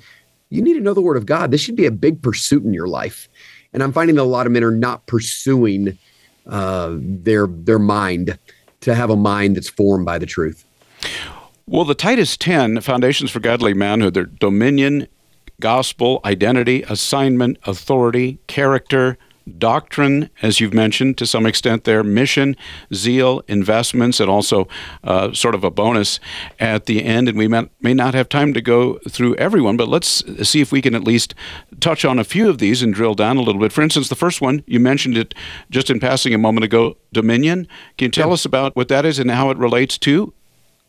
you 0.51 0.61
need 0.63 0.75
to 0.75 0.81
know 0.81 0.95
the 0.95 1.01
Word 1.01 1.17
of 1.17 1.27
God. 1.27 1.51
This 1.51 1.61
should 1.61 1.77
be 1.77 1.87
a 1.87 1.91
big 1.91 2.23
pursuit 2.23 2.65
in 2.65 2.75
your 2.75 2.89
life. 2.89 3.29
And 3.73 3.83
I'm 3.83 3.93
finding 3.93 4.17
that 4.17 4.23
a 4.23 4.25
lot 4.25 4.47
of 4.47 4.53
men 4.53 4.65
are 4.65 4.71
not 4.71 5.07
pursuing 5.07 5.99
uh, 6.47 6.97
their 6.99 7.47
their 7.47 7.79
mind 7.79 8.39
to 8.81 8.95
have 8.95 9.11
a 9.11 9.17
mind 9.17 9.57
that's 9.57 9.69
formed 9.69 10.07
by 10.07 10.19
the 10.19 10.27
truth. 10.27 10.65
Well, 11.67 11.85
the 11.85 11.95
Titus 11.95 12.37
10 12.37 12.81
foundations 12.81 13.31
for 13.31 13.39
godly 13.39 13.75
manhood, 13.75 14.15
they're 14.15 14.25
dominion, 14.25 15.07
gospel, 15.61 16.21
identity, 16.25 16.83
assignment, 16.89 17.59
authority, 17.65 18.41
character, 18.49 19.17
doctrine, 19.59 20.31
as 20.43 20.61
you've 20.61 20.75
mentioned 20.75 21.19
to 21.19 21.27
some 21.27 21.47
extent 21.47 21.85
there, 21.85 22.03
mission, 22.03 22.57
zeal, 22.93 23.43
investments, 23.49 24.21
and 24.21 24.31
also 24.31 24.69
uh, 25.05 25.33
sort 25.33 25.55
of 25.55 25.65
a 25.65 25.71
bonus 25.71 26.21
at 26.59 26.87
the 26.87 27.05
end. 27.05 27.29
And 27.29 27.37
we 27.37 27.49
may, 27.49 27.69
not 27.95 28.15
have 28.15 28.29
time 28.29 28.55
to 28.55 28.61
go 28.61 28.99
through 29.09 29.37
everyone, 29.37 29.77
but 29.77 29.89
let's 29.89 30.23
see 30.49 30.61
if 30.61 30.73
we 30.73 30.81
can 30.81 30.95
at 30.95 31.05
least 31.05 31.35
touch 31.81 32.05
on 32.05 32.19
a 32.19 32.25
few 32.25 32.49
of 32.49 32.59
these 32.59 32.83
and 32.83 32.95
drill 32.95 33.15
down 33.15 33.37
a 33.37 33.43
little 33.43 33.61
bit. 33.61 33.73
For 33.73 33.83
instance, 33.83 34.09
the 34.09 34.15
first 34.15 34.41
one, 34.41 34.63
you 34.67 34.81
mentioned 34.81 35.17
it 35.17 35.35
just 35.71 35.91
in 35.91 36.01
passing 36.01 36.33
a 36.33 36.39
moment 36.39 36.65
ago 36.65 36.97
dominion. 37.13 37.67
Can 37.99 38.07
you 38.07 38.11
tell 38.11 38.29
yeah. 38.29 38.35
us 38.35 38.45
about 38.45 38.77
what 38.77 38.89
that 38.89 39.05
is 39.05 39.19
and 39.19 39.31
how 39.31 39.51
it 39.51 39.59
relates 39.59 39.99
to 39.99 40.33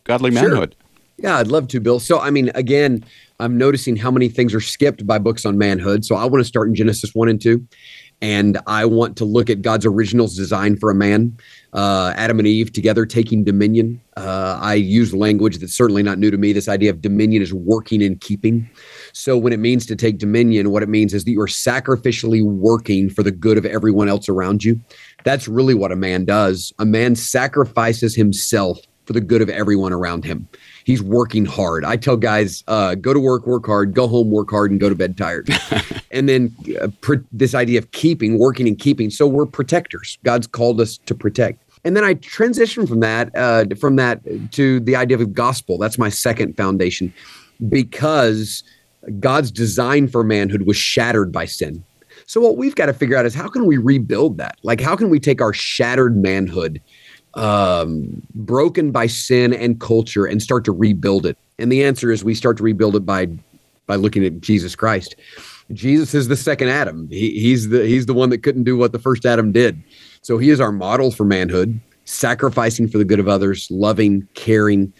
godly 0.04 0.30
manhood. 0.30 0.74
Sure. 0.78 0.81
Yeah, 1.22 1.38
I'd 1.38 1.46
love 1.46 1.68
to, 1.68 1.80
Bill. 1.80 2.00
So, 2.00 2.18
I 2.18 2.30
mean, 2.30 2.50
again, 2.56 3.04
I'm 3.38 3.56
noticing 3.56 3.94
how 3.94 4.10
many 4.10 4.28
things 4.28 4.52
are 4.54 4.60
skipped 4.60 5.06
by 5.06 5.18
books 5.18 5.46
on 5.46 5.56
manhood. 5.56 6.04
So, 6.04 6.16
I 6.16 6.24
want 6.24 6.40
to 6.40 6.44
start 6.44 6.68
in 6.68 6.74
Genesis 6.74 7.14
1 7.14 7.28
and 7.28 7.40
2 7.40 7.64
and 8.20 8.58
I 8.68 8.84
want 8.84 9.16
to 9.16 9.24
look 9.24 9.50
at 9.50 9.62
God's 9.62 9.84
original 9.84 10.28
design 10.28 10.76
for 10.76 10.90
a 10.90 10.94
man, 10.94 11.36
uh, 11.72 12.14
Adam 12.16 12.38
and 12.38 12.46
Eve 12.46 12.72
together 12.72 13.04
taking 13.04 13.42
dominion. 13.42 14.00
Uh, 14.16 14.58
I 14.60 14.74
use 14.74 15.12
language 15.12 15.58
that's 15.58 15.74
certainly 15.74 16.04
not 16.04 16.18
new 16.18 16.30
to 16.30 16.38
me. 16.38 16.52
This 16.52 16.68
idea 16.68 16.90
of 16.90 17.02
dominion 17.02 17.42
is 17.42 17.52
working 17.52 18.00
and 18.00 18.20
keeping. 18.20 18.68
So, 19.12 19.38
when 19.38 19.52
it 19.52 19.58
means 19.58 19.86
to 19.86 19.96
take 19.96 20.18
dominion, 20.18 20.70
what 20.70 20.82
it 20.82 20.88
means 20.88 21.14
is 21.14 21.24
that 21.24 21.30
you 21.30 21.40
are 21.40 21.46
sacrificially 21.46 22.42
working 22.44 23.10
for 23.10 23.22
the 23.22 23.32
good 23.32 23.58
of 23.58 23.66
everyone 23.66 24.08
else 24.08 24.28
around 24.28 24.64
you. 24.64 24.80
That's 25.24 25.46
really 25.46 25.74
what 25.74 25.92
a 25.92 25.96
man 25.96 26.24
does. 26.24 26.72
A 26.80 26.84
man 26.84 27.14
sacrifices 27.14 28.16
himself 28.16 28.80
for 29.06 29.12
the 29.12 29.20
good 29.20 29.42
of 29.42 29.48
everyone 29.48 29.92
around 29.92 30.24
him 30.24 30.48
he's 30.84 31.02
working 31.02 31.44
hard. 31.44 31.84
I 31.84 31.96
tell 31.96 32.16
guys, 32.16 32.64
uh, 32.68 32.94
go 32.94 33.12
to 33.12 33.20
work, 33.20 33.46
work 33.46 33.66
hard, 33.66 33.94
go 33.94 34.06
home, 34.06 34.30
work 34.30 34.50
hard, 34.50 34.70
and 34.70 34.80
go 34.80 34.88
to 34.88 34.94
bed 34.94 35.16
tired. 35.16 35.48
and 36.10 36.28
then 36.28 36.54
uh, 36.80 36.88
pr- 37.00 37.16
this 37.32 37.54
idea 37.54 37.78
of 37.78 37.90
keeping, 37.92 38.38
working 38.38 38.68
and 38.68 38.78
keeping. 38.78 39.10
So 39.10 39.26
we're 39.26 39.46
protectors. 39.46 40.18
God's 40.24 40.46
called 40.46 40.80
us 40.80 40.98
to 40.98 41.14
protect. 41.14 41.62
And 41.84 41.96
then 41.96 42.04
I 42.04 42.14
transition 42.14 42.86
from 42.86 43.00
that, 43.00 43.34
uh, 43.36 43.64
from 43.80 43.96
that 43.96 44.20
to 44.52 44.80
the 44.80 44.94
idea 44.94 45.16
of 45.16 45.20
the 45.20 45.26
gospel. 45.26 45.78
That's 45.78 45.98
my 45.98 46.08
second 46.08 46.56
foundation, 46.56 47.12
because 47.68 48.62
God's 49.18 49.50
design 49.50 50.06
for 50.06 50.22
manhood 50.22 50.62
was 50.62 50.76
shattered 50.76 51.32
by 51.32 51.46
sin. 51.46 51.84
So 52.26 52.40
what 52.40 52.56
we've 52.56 52.74
got 52.74 52.86
to 52.86 52.92
figure 52.92 53.16
out 53.16 53.26
is 53.26 53.34
how 53.34 53.48
can 53.48 53.66
we 53.66 53.78
rebuild 53.78 54.38
that? 54.38 54.58
Like 54.62 54.80
how 54.80 54.94
can 54.94 55.10
we 55.10 55.18
take 55.18 55.40
our 55.40 55.52
shattered 55.52 56.16
manhood 56.16 56.80
um, 57.34 58.22
broken 58.34 58.90
by 58.90 59.06
sin 59.06 59.52
and 59.52 59.80
culture 59.80 60.24
and 60.26 60.42
start 60.42 60.64
to 60.64 60.72
rebuild 60.72 61.26
it? 61.26 61.36
And 61.58 61.70
the 61.70 61.84
answer 61.84 62.10
is 62.10 62.24
we 62.24 62.34
start 62.34 62.56
to 62.58 62.62
rebuild 62.62 62.96
it 62.96 63.06
by 63.06 63.28
by 63.86 63.96
looking 63.96 64.24
at 64.24 64.40
Jesus 64.40 64.74
Christ. 64.76 65.16
Jesus 65.72 66.14
is 66.14 66.28
the 66.28 66.36
second 66.36 66.68
Adam. 66.68 67.08
He, 67.08 67.38
he's 67.40 67.68
the 67.68 67.86
he's 67.86 68.06
the 68.06 68.14
one 68.14 68.30
that 68.30 68.42
couldn't 68.42 68.64
do 68.64 68.76
what 68.76 68.92
the 68.92 68.98
first 68.98 69.26
Adam 69.26 69.52
did. 69.52 69.82
So 70.22 70.38
he 70.38 70.50
is 70.50 70.60
our 70.60 70.72
model 70.72 71.10
for 71.10 71.24
manhood, 71.24 71.80
sacrificing 72.04 72.88
for 72.88 72.98
the 72.98 73.04
good 73.04 73.20
of 73.20 73.28
others, 73.28 73.68
loving, 73.70 74.26
caring. 74.34 74.92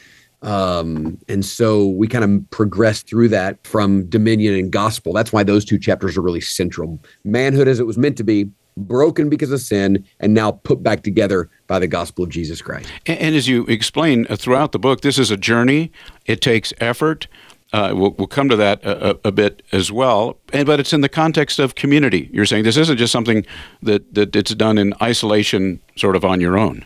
Um, 0.43 1.19
and 1.29 1.45
so 1.45 1.87
we 1.87 2.09
kind 2.09 2.25
of 2.25 2.51
progress 2.51 3.03
through 3.03 3.29
that 3.29 3.65
from 3.65 4.07
dominion 4.07 4.55
and 4.55 4.73
gospel. 4.73 5.13
That's 5.13 5.33
why 5.33 5.45
those 5.45 5.65
two 5.65 5.79
chapters 5.79 6.17
are 6.17 6.23
really 6.23 6.41
central. 6.41 6.99
Manhood 7.25 7.69
as 7.69 7.79
it 7.79 7.87
was 7.87 7.97
meant 7.97 8.17
to 8.17 8.25
be, 8.25 8.51
broken 8.77 9.29
because 9.29 9.53
of 9.53 9.61
sin 9.61 10.05
and 10.21 10.35
now 10.35 10.53
put 10.53 10.83
back 10.83 11.03
together 11.03 11.51
by 11.67 11.79
the 11.79 11.87
gospel 11.87 12.25
of 12.25 12.31
Jesus 12.31 12.63
Christ. 12.63 12.89
And, 13.07 13.19
and 13.19 13.37
as 13.37 13.49
you 13.49 13.65
explain 13.67 14.27
uh, 14.29 14.37
throughout 14.37 14.73
the 14.73 14.79
book, 14.79 15.03
this 15.03 15.19
is 15.19 15.31
a 15.31 15.37
journey. 15.37 15.93
It 16.27 16.41
takes 16.41 16.73
effort. 16.81 17.27
Uh, 17.73 17.93
we'll, 17.95 18.11
we'll, 18.19 18.27
come 18.27 18.51
to 18.51 18.57
that 18.57 18.85
a, 18.85 19.19
a, 19.25 19.33
bit 19.33 19.63
as 19.73 19.91
well, 19.91 20.37
and, 20.53 20.67
but 20.67 20.79
it's 20.79 20.93
in 20.93 21.01
the 21.01 21.09
context 21.09 21.59
of 21.59 21.75
community. 21.75 22.29
You're 22.31 22.45
saying 22.45 22.65
this 22.65 22.77
isn't 22.77 22.99
just 22.99 23.11
something 23.13 23.47
that, 23.81 24.13
that 24.13 24.37
it's 24.37 24.55
done 24.55 24.77
in 24.77 24.93
isolation, 25.01 25.81
sort 25.97 26.15
of 26.15 26.23
on 26.23 26.39
your 26.39 26.59
own. 26.59 26.85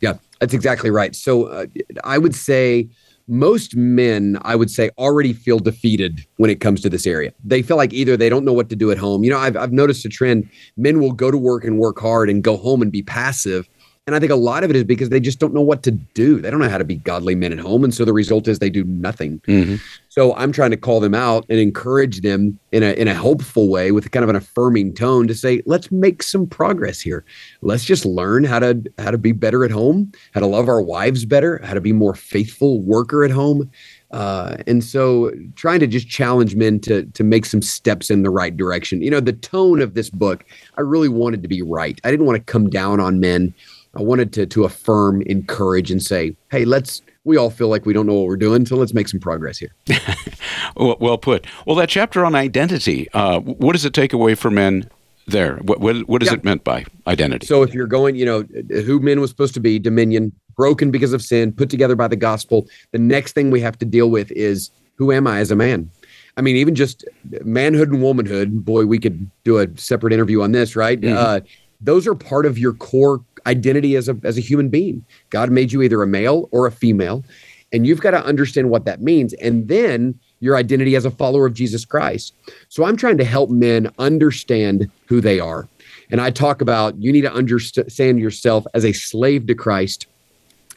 Yeah, 0.00 0.14
that's 0.40 0.54
exactly 0.54 0.88
right. 0.88 1.14
So 1.14 1.44
uh, 1.44 1.66
I 2.02 2.16
would 2.16 2.34
say 2.34 2.88
most 3.28 3.76
men, 3.76 4.38
I 4.42 4.56
would 4.56 4.70
say, 4.70 4.90
already 4.98 5.32
feel 5.32 5.58
defeated 5.58 6.26
when 6.36 6.50
it 6.50 6.60
comes 6.60 6.80
to 6.82 6.90
this 6.90 7.06
area. 7.06 7.32
They 7.44 7.62
feel 7.62 7.76
like 7.76 7.92
either 7.92 8.16
they 8.16 8.28
don't 8.28 8.44
know 8.44 8.52
what 8.52 8.68
to 8.70 8.76
do 8.76 8.90
at 8.90 8.98
home. 8.98 9.24
You 9.24 9.30
know, 9.30 9.38
I've, 9.38 9.56
I've 9.56 9.72
noticed 9.72 10.04
a 10.04 10.08
trend 10.08 10.48
men 10.76 11.00
will 11.00 11.12
go 11.12 11.30
to 11.30 11.38
work 11.38 11.64
and 11.64 11.78
work 11.78 11.98
hard 11.98 12.28
and 12.28 12.42
go 12.42 12.56
home 12.56 12.82
and 12.82 12.90
be 12.90 13.02
passive. 13.02 13.68
And 14.08 14.16
I 14.16 14.18
think 14.18 14.32
a 14.32 14.36
lot 14.36 14.64
of 14.64 14.70
it 14.70 14.74
is 14.74 14.82
because 14.82 15.10
they 15.10 15.20
just 15.20 15.38
don't 15.38 15.54
know 15.54 15.60
what 15.60 15.84
to 15.84 15.92
do. 15.92 16.40
They 16.40 16.50
don't 16.50 16.58
know 16.58 16.68
how 16.68 16.78
to 16.78 16.84
be 16.84 16.96
godly 16.96 17.36
men 17.36 17.52
at 17.52 17.60
home. 17.60 17.84
And 17.84 17.94
so 17.94 18.04
the 18.04 18.12
result 18.12 18.48
is 18.48 18.58
they 18.58 18.68
do 18.68 18.82
nothing. 18.82 19.38
Mm-hmm. 19.46 19.76
So 20.08 20.34
I'm 20.34 20.50
trying 20.50 20.72
to 20.72 20.76
call 20.76 20.98
them 20.98 21.14
out 21.14 21.46
and 21.48 21.60
encourage 21.60 22.20
them 22.22 22.58
in 22.72 22.82
a 22.82 22.94
in 22.94 23.06
a 23.06 23.14
hopeful 23.14 23.68
way 23.68 23.92
with 23.92 24.10
kind 24.10 24.24
of 24.24 24.30
an 24.30 24.34
affirming 24.34 24.94
tone 24.94 25.28
to 25.28 25.34
say, 25.36 25.62
let's 25.66 25.92
make 25.92 26.24
some 26.24 26.48
progress 26.48 27.00
here. 27.00 27.24
Let's 27.60 27.84
just 27.84 28.04
learn 28.04 28.42
how 28.42 28.58
to 28.58 28.82
how 28.98 29.12
to 29.12 29.18
be 29.18 29.30
better 29.30 29.64
at 29.64 29.70
home, 29.70 30.10
how 30.34 30.40
to 30.40 30.46
love 30.46 30.68
our 30.68 30.82
wives 30.82 31.24
better, 31.24 31.60
how 31.62 31.74
to 31.74 31.80
be 31.80 31.92
more 31.92 32.14
faithful 32.14 32.80
worker 32.80 33.22
at 33.22 33.30
home. 33.30 33.70
Uh, 34.10 34.56
and 34.66 34.82
so 34.82 35.30
trying 35.54 35.80
to 35.80 35.86
just 35.86 36.08
challenge 36.08 36.56
men 36.56 36.80
to 36.80 37.04
to 37.04 37.22
make 37.22 37.46
some 37.46 37.62
steps 37.62 38.10
in 38.10 38.24
the 38.24 38.30
right 38.30 38.56
direction. 38.56 39.00
You 39.00 39.12
know, 39.12 39.20
the 39.20 39.32
tone 39.32 39.80
of 39.80 39.94
this 39.94 40.10
book, 40.10 40.44
I 40.76 40.80
really 40.80 41.08
wanted 41.08 41.40
to 41.42 41.48
be 41.48 41.62
right. 41.62 42.00
I 42.02 42.10
didn't 42.10 42.26
want 42.26 42.36
to 42.36 42.52
come 42.52 42.68
down 42.68 42.98
on 42.98 43.20
men 43.20 43.54
I 43.94 44.02
wanted 44.02 44.32
to 44.34 44.46
to 44.46 44.64
affirm, 44.64 45.22
encourage, 45.22 45.90
and 45.90 46.02
say, 46.02 46.36
hey, 46.50 46.64
let's. 46.64 47.02
We 47.24 47.36
all 47.36 47.50
feel 47.50 47.68
like 47.68 47.86
we 47.86 47.92
don't 47.92 48.06
know 48.06 48.14
what 48.14 48.26
we're 48.26 48.36
doing, 48.36 48.66
so 48.66 48.74
let's 48.74 48.92
make 48.92 49.06
some 49.06 49.20
progress 49.20 49.56
here. 49.56 49.72
well, 50.76 51.16
put. 51.18 51.46
Well, 51.66 51.76
that 51.76 51.88
chapter 51.88 52.24
on 52.24 52.34
identity. 52.34 53.08
Uh, 53.12 53.38
what 53.38 53.74
does 53.74 53.84
it 53.84 53.94
take 53.94 54.12
away 54.12 54.34
for 54.34 54.50
men 54.50 54.90
there? 55.28 55.58
What 55.58 55.78
what, 55.78 56.08
what 56.08 56.22
is 56.22 56.30
yeah. 56.30 56.34
it 56.34 56.44
meant 56.44 56.64
by 56.64 56.84
identity? 57.06 57.46
So, 57.46 57.62
if 57.62 57.74
you're 57.74 57.86
going, 57.86 58.16
you 58.16 58.24
know, 58.24 58.42
who 58.82 58.98
men 58.98 59.20
was 59.20 59.30
supposed 59.30 59.54
to 59.54 59.60
be, 59.60 59.78
dominion, 59.78 60.32
broken 60.56 60.90
because 60.90 61.12
of 61.12 61.22
sin, 61.22 61.52
put 61.52 61.70
together 61.70 61.94
by 61.94 62.08
the 62.08 62.16
gospel. 62.16 62.66
The 62.90 62.98
next 62.98 63.32
thing 63.34 63.50
we 63.50 63.60
have 63.60 63.78
to 63.78 63.84
deal 63.84 64.10
with 64.10 64.32
is 64.32 64.70
who 64.96 65.12
am 65.12 65.26
I 65.26 65.38
as 65.38 65.50
a 65.50 65.56
man? 65.56 65.90
I 66.36 66.40
mean, 66.40 66.56
even 66.56 66.74
just 66.74 67.04
manhood 67.44 67.90
and 67.90 68.02
womanhood. 68.02 68.64
Boy, 68.64 68.86
we 68.86 68.98
could 68.98 69.30
do 69.44 69.58
a 69.58 69.68
separate 69.76 70.12
interview 70.12 70.42
on 70.42 70.52
this, 70.52 70.74
right? 70.76 71.00
Mm-hmm. 71.00 71.16
Uh, 71.16 71.40
those 71.80 72.06
are 72.06 72.14
part 72.14 72.46
of 72.46 72.58
your 72.58 72.72
core 72.72 73.20
identity 73.46 73.96
as 73.96 74.08
a 74.08 74.18
as 74.24 74.38
a 74.38 74.40
human 74.40 74.68
being. 74.68 75.04
God 75.30 75.50
made 75.50 75.72
you 75.72 75.82
either 75.82 76.02
a 76.02 76.06
male 76.06 76.48
or 76.52 76.66
a 76.66 76.72
female, 76.72 77.24
and 77.72 77.86
you've 77.86 78.00
got 78.00 78.12
to 78.12 78.24
understand 78.24 78.70
what 78.70 78.84
that 78.84 79.00
means, 79.00 79.32
and 79.34 79.68
then 79.68 80.18
your 80.40 80.56
identity 80.56 80.96
as 80.96 81.04
a 81.04 81.10
follower 81.10 81.46
of 81.46 81.54
Jesus 81.54 81.84
Christ. 81.84 82.34
So 82.68 82.84
I'm 82.84 82.96
trying 82.96 83.18
to 83.18 83.24
help 83.24 83.48
men 83.48 83.90
understand 83.98 84.90
who 85.06 85.20
they 85.20 85.38
are. 85.38 85.68
And 86.10 86.20
I 86.20 86.30
talk 86.30 86.60
about 86.60 87.00
you 87.00 87.12
need 87.12 87.22
to 87.22 87.32
understand 87.32 88.18
yourself 88.18 88.66
as 88.74 88.84
a 88.84 88.92
slave 88.92 89.46
to 89.46 89.54
Christ, 89.54 90.06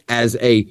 as 0.08 0.38
a 0.42 0.68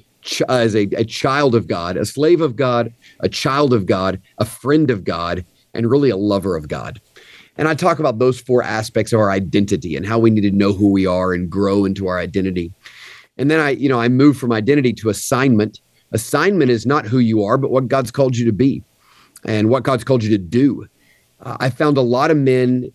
as 0.49 0.75
a, 0.75 0.83
a 0.97 1.03
child 1.03 1.53
of 1.53 1.67
God, 1.67 1.97
a 1.97 2.05
slave 2.05 2.41
of 2.41 2.55
God, 2.55 2.91
a 3.19 3.29
child 3.29 3.73
of 3.73 3.85
God, 3.85 4.19
a 4.39 4.45
friend 4.45 4.89
of 4.89 5.03
God, 5.03 5.45
and 5.75 5.91
really 5.91 6.09
a 6.09 6.17
lover 6.17 6.55
of 6.55 6.67
God. 6.67 6.99
And 7.57 7.67
I 7.67 7.73
talk 7.73 7.99
about 7.99 8.19
those 8.19 8.39
four 8.39 8.63
aspects 8.63 9.13
of 9.13 9.19
our 9.19 9.31
identity 9.31 9.95
and 9.95 10.05
how 10.05 10.19
we 10.19 10.29
need 10.29 10.41
to 10.41 10.51
know 10.51 10.73
who 10.73 10.89
we 10.89 11.05
are 11.05 11.33
and 11.33 11.49
grow 11.49 11.85
into 11.85 12.07
our 12.07 12.19
identity. 12.19 12.71
And 13.37 13.49
then 13.49 13.59
I, 13.59 13.71
you 13.71 13.89
know, 13.89 13.99
I 13.99 14.09
move 14.09 14.37
from 14.37 14.51
identity 14.51 14.93
to 14.93 15.09
assignment. 15.09 15.79
Assignment 16.11 16.71
is 16.71 16.85
not 16.85 17.05
who 17.05 17.19
you 17.19 17.43
are, 17.43 17.57
but 17.57 17.71
what 17.71 17.87
God's 17.87 18.11
called 18.11 18.35
you 18.35 18.45
to 18.45 18.51
be 18.51 18.83
and 19.45 19.69
what 19.69 19.83
God's 19.83 20.03
called 20.03 20.23
you 20.23 20.29
to 20.29 20.37
do. 20.37 20.87
Uh, 21.41 21.57
I 21.59 21.69
found 21.69 21.97
a 21.97 22.01
lot 22.01 22.31
of 22.31 22.37
men 22.37 22.91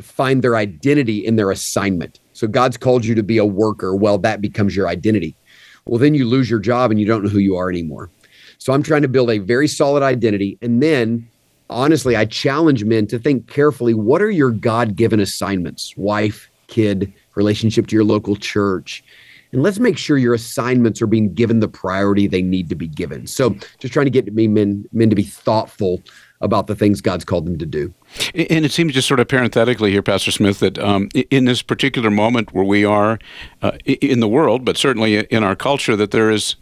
find 0.00 0.42
their 0.42 0.56
identity 0.56 1.24
in 1.24 1.36
their 1.36 1.50
assignment. 1.50 2.20
So 2.32 2.46
God's 2.46 2.76
called 2.76 3.04
you 3.04 3.14
to 3.14 3.22
be 3.22 3.38
a 3.38 3.44
worker. 3.44 3.94
Well, 3.94 4.18
that 4.18 4.40
becomes 4.40 4.74
your 4.74 4.88
identity. 4.88 5.36
Well, 5.84 5.98
then 5.98 6.14
you 6.14 6.24
lose 6.24 6.50
your 6.50 6.60
job 6.60 6.90
and 6.90 6.98
you 6.98 7.06
don't 7.06 7.22
know 7.22 7.30
who 7.30 7.38
you 7.38 7.56
are 7.56 7.70
anymore. 7.70 8.10
So 8.58 8.72
I'm 8.72 8.82
trying 8.82 9.02
to 9.02 9.08
build 9.08 9.30
a 9.30 9.38
very 9.38 9.68
solid 9.68 10.02
identity 10.02 10.58
and 10.62 10.82
then 10.82 11.28
honestly, 11.70 12.16
I 12.16 12.24
challenge 12.24 12.84
men 12.84 13.06
to 13.08 13.18
think 13.18 13.48
carefully 13.48 13.94
what 13.94 14.22
are 14.22 14.30
your 14.30 14.50
God 14.50 14.96
given 14.96 15.20
assignments? 15.20 15.96
Wife, 15.96 16.50
kid, 16.66 17.12
relationship 17.34 17.86
to 17.88 17.96
your 17.96 18.04
local 18.04 18.36
church. 18.36 19.04
And 19.52 19.62
let's 19.62 19.78
make 19.78 19.96
sure 19.96 20.18
your 20.18 20.34
assignments 20.34 21.00
are 21.00 21.06
being 21.06 21.32
given 21.32 21.60
the 21.60 21.68
priority 21.68 22.26
they 22.26 22.42
need 22.42 22.68
to 22.70 22.74
be 22.74 22.88
given. 22.88 23.28
So 23.28 23.50
just 23.78 23.94
trying 23.94 24.06
to 24.06 24.10
get 24.10 24.32
me 24.34 24.48
men, 24.48 24.84
men 24.92 25.10
to 25.10 25.16
be 25.16 25.22
thoughtful 25.22 26.02
about 26.40 26.66
the 26.66 26.74
things 26.74 27.00
God's 27.00 27.24
called 27.24 27.46
them 27.46 27.58
to 27.58 27.66
do. 27.66 27.94
And 28.34 28.64
it 28.64 28.72
seems 28.72 28.92
just 28.92 29.06
sort 29.06 29.20
of 29.20 29.28
parenthetically 29.28 29.92
here, 29.92 30.02
Pastor 30.02 30.32
Smith, 30.32 30.58
that 30.58 30.78
um, 30.78 31.08
in 31.30 31.44
this 31.44 31.62
particular 31.62 32.10
moment 32.10 32.52
where 32.52 32.64
we 32.64 32.84
are 32.84 33.20
uh, 33.62 33.78
in 33.84 34.18
the 34.18 34.28
world, 34.28 34.64
but 34.64 34.76
certainly 34.76 35.20
in 35.20 35.44
our 35.44 35.54
culture, 35.54 35.94
that 35.94 36.10
there 36.10 36.30
is 36.30 36.56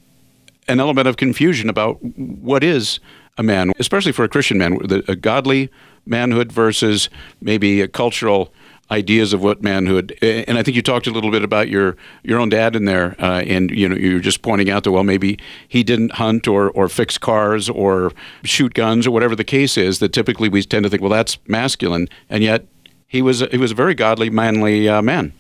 an 0.68 0.78
element 0.78 1.09
of 1.09 1.16
confusion 1.16 1.71
about 1.71 1.97
what 2.02 2.62
is 2.62 3.00
a 3.39 3.43
man, 3.43 3.73
especially 3.79 4.12
for 4.12 4.25
a 4.25 4.29
Christian 4.29 4.59
man, 4.59 4.79
a 5.09 5.17
godly 5.17 5.71
manhood 6.07 6.53
versus 6.53 7.09
maybe 7.41 7.81
a 7.81 7.89
cultural 7.89 8.53
ideas 8.91 9.33
of 9.33 9.43
what 9.43 9.62
manhood. 9.62 10.17
And 10.21 10.59
I 10.59 10.62
think 10.62 10.77
you 10.77 10.83
talked 10.83 11.07
a 11.07 11.11
little 11.11 11.31
bit 11.31 11.43
about 11.43 11.69
your 11.69 11.97
your 12.23 12.39
own 12.39 12.51
dad 12.51 12.77
in 12.77 12.85
there, 12.85 13.17
uh, 13.19 13.43
and 13.47 13.71
you 13.71 13.89
know 13.89 13.97
you 13.97 14.15
were 14.15 14.21
just 14.21 14.43
pointing 14.43 14.69
out 14.71 14.85
that 14.85 14.93
well 14.93 15.05
maybe 15.05 15.39
he 15.67 15.83
didn't 15.83 16.12
hunt 16.12 16.47
or 16.47 16.71
or 16.71 16.89
fix 16.89 17.17
cars 17.17 17.71
or 17.71 18.12
shoot 18.45 18.75
guns 18.75 19.07
or 19.07 19.11
whatever 19.11 19.35
the 19.35 19.45
case 19.45 19.79
is. 19.79 19.99
That 20.01 20.12
typically 20.12 20.49
we 20.49 20.62
tend 20.62 20.85
to 20.85 20.91
think 20.91 21.01
well 21.01 21.11
that's 21.11 21.39
masculine, 21.49 22.09
and 22.29 22.45
yet 22.45 22.67
he 23.09 23.23
was 23.23 23.41
he 23.51 23.59
was 23.59 23.73
a 23.73 23.75
very 23.75 23.95
godly, 23.95 24.29
manly 24.31 24.89
uh, 24.89 25.01
man. 25.03 25.33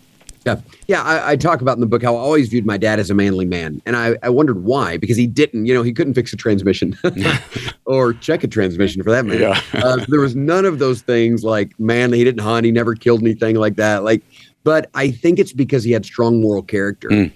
Yeah. 0.44 0.60
Yeah. 0.88 1.02
I, 1.02 1.32
I, 1.32 1.36
talk 1.36 1.60
about 1.60 1.76
in 1.76 1.80
the 1.80 1.86
book 1.86 2.02
how 2.02 2.16
I 2.16 2.18
always 2.18 2.48
viewed 2.48 2.66
my 2.66 2.76
dad 2.76 2.98
as 2.98 3.10
a 3.10 3.14
manly 3.14 3.44
man. 3.44 3.80
And 3.86 3.96
I, 3.96 4.16
I 4.22 4.28
wondered 4.28 4.64
why, 4.64 4.96
because 4.96 5.16
he 5.16 5.26
didn't, 5.26 5.66
you 5.66 5.74
know, 5.74 5.82
he 5.82 5.92
couldn't 5.92 6.14
fix 6.14 6.32
a 6.32 6.36
transmission 6.36 6.96
or 7.84 8.12
check 8.14 8.42
a 8.44 8.48
transmission 8.48 9.02
for 9.02 9.10
that 9.10 9.24
matter. 9.24 9.40
Yeah. 9.40 9.60
uh, 9.74 10.04
there 10.08 10.20
was 10.20 10.34
none 10.34 10.64
of 10.64 10.78
those 10.78 11.02
things 11.02 11.44
like 11.44 11.78
man, 11.78 12.12
He 12.12 12.24
didn't 12.24 12.42
hunt. 12.42 12.66
He 12.66 12.72
never 12.72 12.94
killed 12.94 13.20
anything 13.20 13.56
like 13.56 13.76
that. 13.76 14.04
Like, 14.04 14.22
but 14.64 14.90
I 14.94 15.10
think 15.10 15.38
it's 15.38 15.52
because 15.52 15.84
he 15.84 15.92
had 15.92 16.04
strong 16.04 16.40
moral 16.40 16.62
character. 16.62 17.08
Mm. 17.08 17.32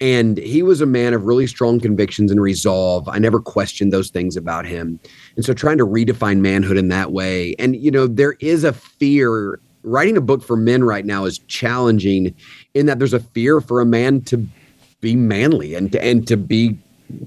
And 0.00 0.36
he 0.38 0.64
was 0.64 0.80
a 0.80 0.86
man 0.86 1.14
of 1.14 1.26
really 1.26 1.46
strong 1.46 1.78
convictions 1.78 2.32
and 2.32 2.40
resolve. 2.40 3.08
I 3.08 3.18
never 3.18 3.38
questioned 3.38 3.92
those 3.92 4.10
things 4.10 4.36
about 4.36 4.66
him. 4.66 4.98
And 5.36 5.44
so 5.44 5.54
trying 5.54 5.78
to 5.78 5.86
redefine 5.86 6.38
manhood 6.38 6.76
in 6.76 6.88
that 6.88 7.12
way. 7.12 7.54
And, 7.60 7.76
you 7.76 7.90
know, 7.90 8.08
there 8.08 8.32
is 8.40 8.64
a 8.64 8.72
fear. 8.72 9.60
Writing 9.84 10.16
a 10.16 10.20
book 10.20 10.42
for 10.42 10.56
men 10.56 10.84
right 10.84 11.04
now 11.04 11.24
is 11.24 11.38
challenging 11.48 12.34
in 12.74 12.86
that 12.86 12.98
there's 12.98 13.12
a 13.12 13.20
fear 13.20 13.60
for 13.60 13.80
a 13.80 13.86
man 13.86 14.20
to 14.22 14.46
be 15.00 15.16
manly 15.16 15.74
and 15.74 15.90
to, 15.92 16.02
and 16.02 16.26
to 16.28 16.36
be 16.36 16.78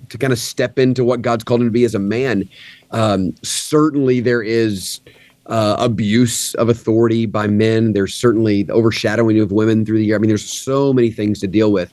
to 0.10 0.18
kind 0.18 0.34
of 0.34 0.40
step 0.40 0.80
into 0.80 1.04
what 1.04 1.22
God's 1.22 1.44
called 1.44 1.62
him 1.62 1.68
to 1.68 1.72
be 1.72 1.84
as 1.84 1.94
a 1.94 2.00
man. 2.00 2.50
Um, 2.92 3.36
certainly, 3.44 4.20
there 4.20 4.42
is 4.42 5.00
uh, 5.48 5.76
abuse 5.78 6.56
of 6.56 6.70
authority 6.70 7.26
by 7.26 7.48
men. 7.48 7.94
There's 7.94 8.14
certainly 8.14 8.64
the 8.64 8.74
overshadowing 8.74 9.40
of 9.40 9.52
women 9.52 9.86
through 9.86 10.00
the 10.00 10.06
year. 10.06 10.16
I 10.16 10.20
mean, 10.20 10.30
there's 10.30 10.50
so 10.50 10.94
many 10.94 11.12
things 11.12 11.40
to 11.42 11.48
deal 11.48 11.72
with. 11.72 11.92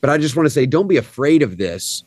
But 0.00 0.10
I 0.10 0.18
just 0.18 0.34
want 0.34 0.46
to 0.46 0.50
say, 0.50 0.66
don't 0.66 0.88
be 0.88 0.96
afraid 0.96 1.42
of 1.42 1.58
this 1.58 2.04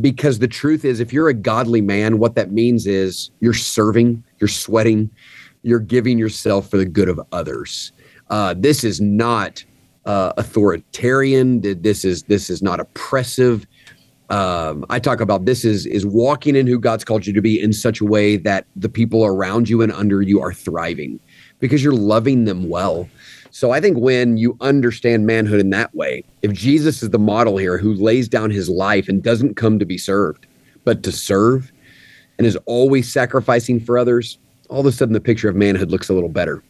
because 0.00 0.40
the 0.40 0.48
truth 0.48 0.84
is, 0.84 1.00
if 1.00 1.12
you're 1.12 1.28
a 1.28 1.34
godly 1.34 1.80
man, 1.80 2.18
what 2.18 2.34
that 2.34 2.52
means 2.52 2.86
is 2.86 3.30
you're 3.40 3.54
serving, 3.54 4.22
you're 4.40 4.48
sweating, 4.48 5.10
you're 5.66 5.80
giving 5.80 6.16
yourself 6.16 6.70
for 6.70 6.76
the 6.76 6.84
good 6.84 7.08
of 7.08 7.20
others. 7.32 7.90
Uh, 8.30 8.54
this 8.56 8.84
is 8.84 9.00
not 9.00 9.64
uh, 10.04 10.32
authoritarian. 10.36 11.60
This 11.60 12.04
is 12.04 12.22
this 12.24 12.48
is 12.48 12.62
not 12.62 12.78
oppressive. 12.78 13.66
Um, 14.30 14.86
I 14.90 15.00
talk 15.00 15.20
about 15.20 15.44
this 15.44 15.64
is 15.64 15.84
is 15.86 16.06
walking 16.06 16.54
in 16.54 16.68
who 16.68 16.78
God's 16.78 17.04
called 17.04 17.26
you 17.26 17.32
to 17.32 17.42
be 17.42 17.60
in 17.60 17.72
such 17.72 18.00
a 18.00 18.04
way 18.04 18.36
that 18.36 18.66
the 18.76 18.88
people 18.88 19.24
around 19.24 19.68
you 19.68 19.82
and 19.82 19.90
under 19.90 20.22
you 20.22 20.40
are 20.40 20.52
thriving 20.52 21.18
because 21.58 21.82
you're 21.82 21.92
loving 21.92 22.44
them 22.44 22.68
well. 22.68 23.08
So 23.50 23.72
I 23.72 23.80
think 23.80 23.98
when 23.98 24.36
you 24.36 24.56
understand 24.60 25.26
manhood 25.26 25.58
in 25.58 25.70
that 25.70 25.92
way, 25.96 26.22
if 26.42 26.52
Jesus 26.52 27.02
is 27.02 27.10
the 27.10 27.18
model 27.18 27.56
here 27.56 27.76
who 27.76 27.94
lays 27.94 28.28
down 28.28 28.50
his 28.50 28.68
life 28.68 29.08
and 29.08 29.20
doesn't 29.20 29.56
come 29.56 29.80
to 29.80 29.86
be 29.86 29.98
served, 29.98 30.46
but 30.84 31.02
to 31.02 31.10
serve 31.10 31.72
and 32.38 32.46
is 32.46 32.56
always 32.66 33.10
sacrificing 33.10 33.80
for 33.80 33.98
others, 33.98 34.38
all 34.68 34.80
of 34.80 34.86
a 34.86 34.92
sudden 34.92 35.12
the 35.12 35.20
picture 35.20 35.48
of 35.48 35.56
manhood 35.56 35.90
looks 35.90 36.08
a 36.08 36.12
little 36.14 36.28
better. 36.28 36.62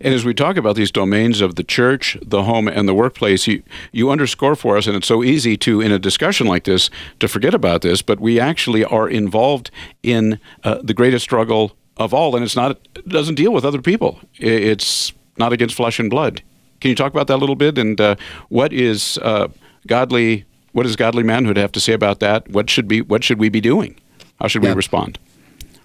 And 0.00 0.14
as 0.14 0.24
we 0.24 0.34
talk 0.34 0.56
about 0.56 0.76
these 0.76 0.90
domains 0.90 1.40
of 1.40 1.56
the 1.56 1.62
church, 1.62 2.16
the 2.22 2.44
home, 2.44 2.68
and 2.68 2.88
the 2.88 2.94
workplace, 2.94 3.46
you, 3.46 3.62
you 3.92 4.10
underscore 4.10 4.56
for 4.56 4.76
us, 4.76 4.86
and 4.86 4.96
it's 4.96 5.06
so 5.06 5.22
easy 5.22 5.56
to, 5.58 5.80
in 5.80 5.92
a 5.92 5.98
discussion 5.98 6.46
like 6.46 6.64
this, 6.64 6.90
to 7.20 7.28
forget 7.28 7.54
about 7.54 7.82
this, 7.82 8.02
but 8.02 8.18
we 8.18 8.40
actually 8.40 8.84
are 8.84 9.08
involved 9.08 9.70
in 10.02 10.40
uh, 10.62 10.80
the 10.82 10.94
greatest 10.94 11.24
struggle 11.24 11.76
of 11.96 12.14
all, 12.14 12.34
and 12.34 12.44
it's 12.44 12.56
not, 12.56 12.78
it 12.94 13.08
doesn't 13.08 13.34
deal 13.34 13.52
with 13.52 13.64
other 13.64 13.82
people. 13.82 14.20
It's 14.34 15.12
not 15.36 15.52
against 15.52 15.74
flesh 15.74 15.98
and 15.98 16.10
blood. 16.10 16.42
Can 16.80 16.88
you 16.88 16.94
talk 16.94 17.12
about 17.12 17.26
that 17.28 17.36
a 17.36 17.42
little 17.42 17.56
bit? 17.56 17.78
And 17.78 18.00
uh, 18.00 18.16
what 18.48 18.72
is 18.72 19.18
uh, 19.18 19.48
godly? 19.86 20.44
What 20.72 20.82
does 20.82 20.96
godly 20.96 21.22
manhood 21.22 21.56
have 21.56 21.72
to 21.72 21.80
say 21.80 21.92
about 21.92 22.20
that? 22.20 22.48
What 22.50 22.68
should 22.68 22.88
be? 22.88 23.00
What 23.00 23.22
should 23.22 23.38
we 23.38 23.48
be 23.48 23.60
doing? 23.60 23.96
How 24.40 24.48
should 24.48 24.62
yeah. 24.62 24.70
we 24.70 24.76
respond? 24.76 25.18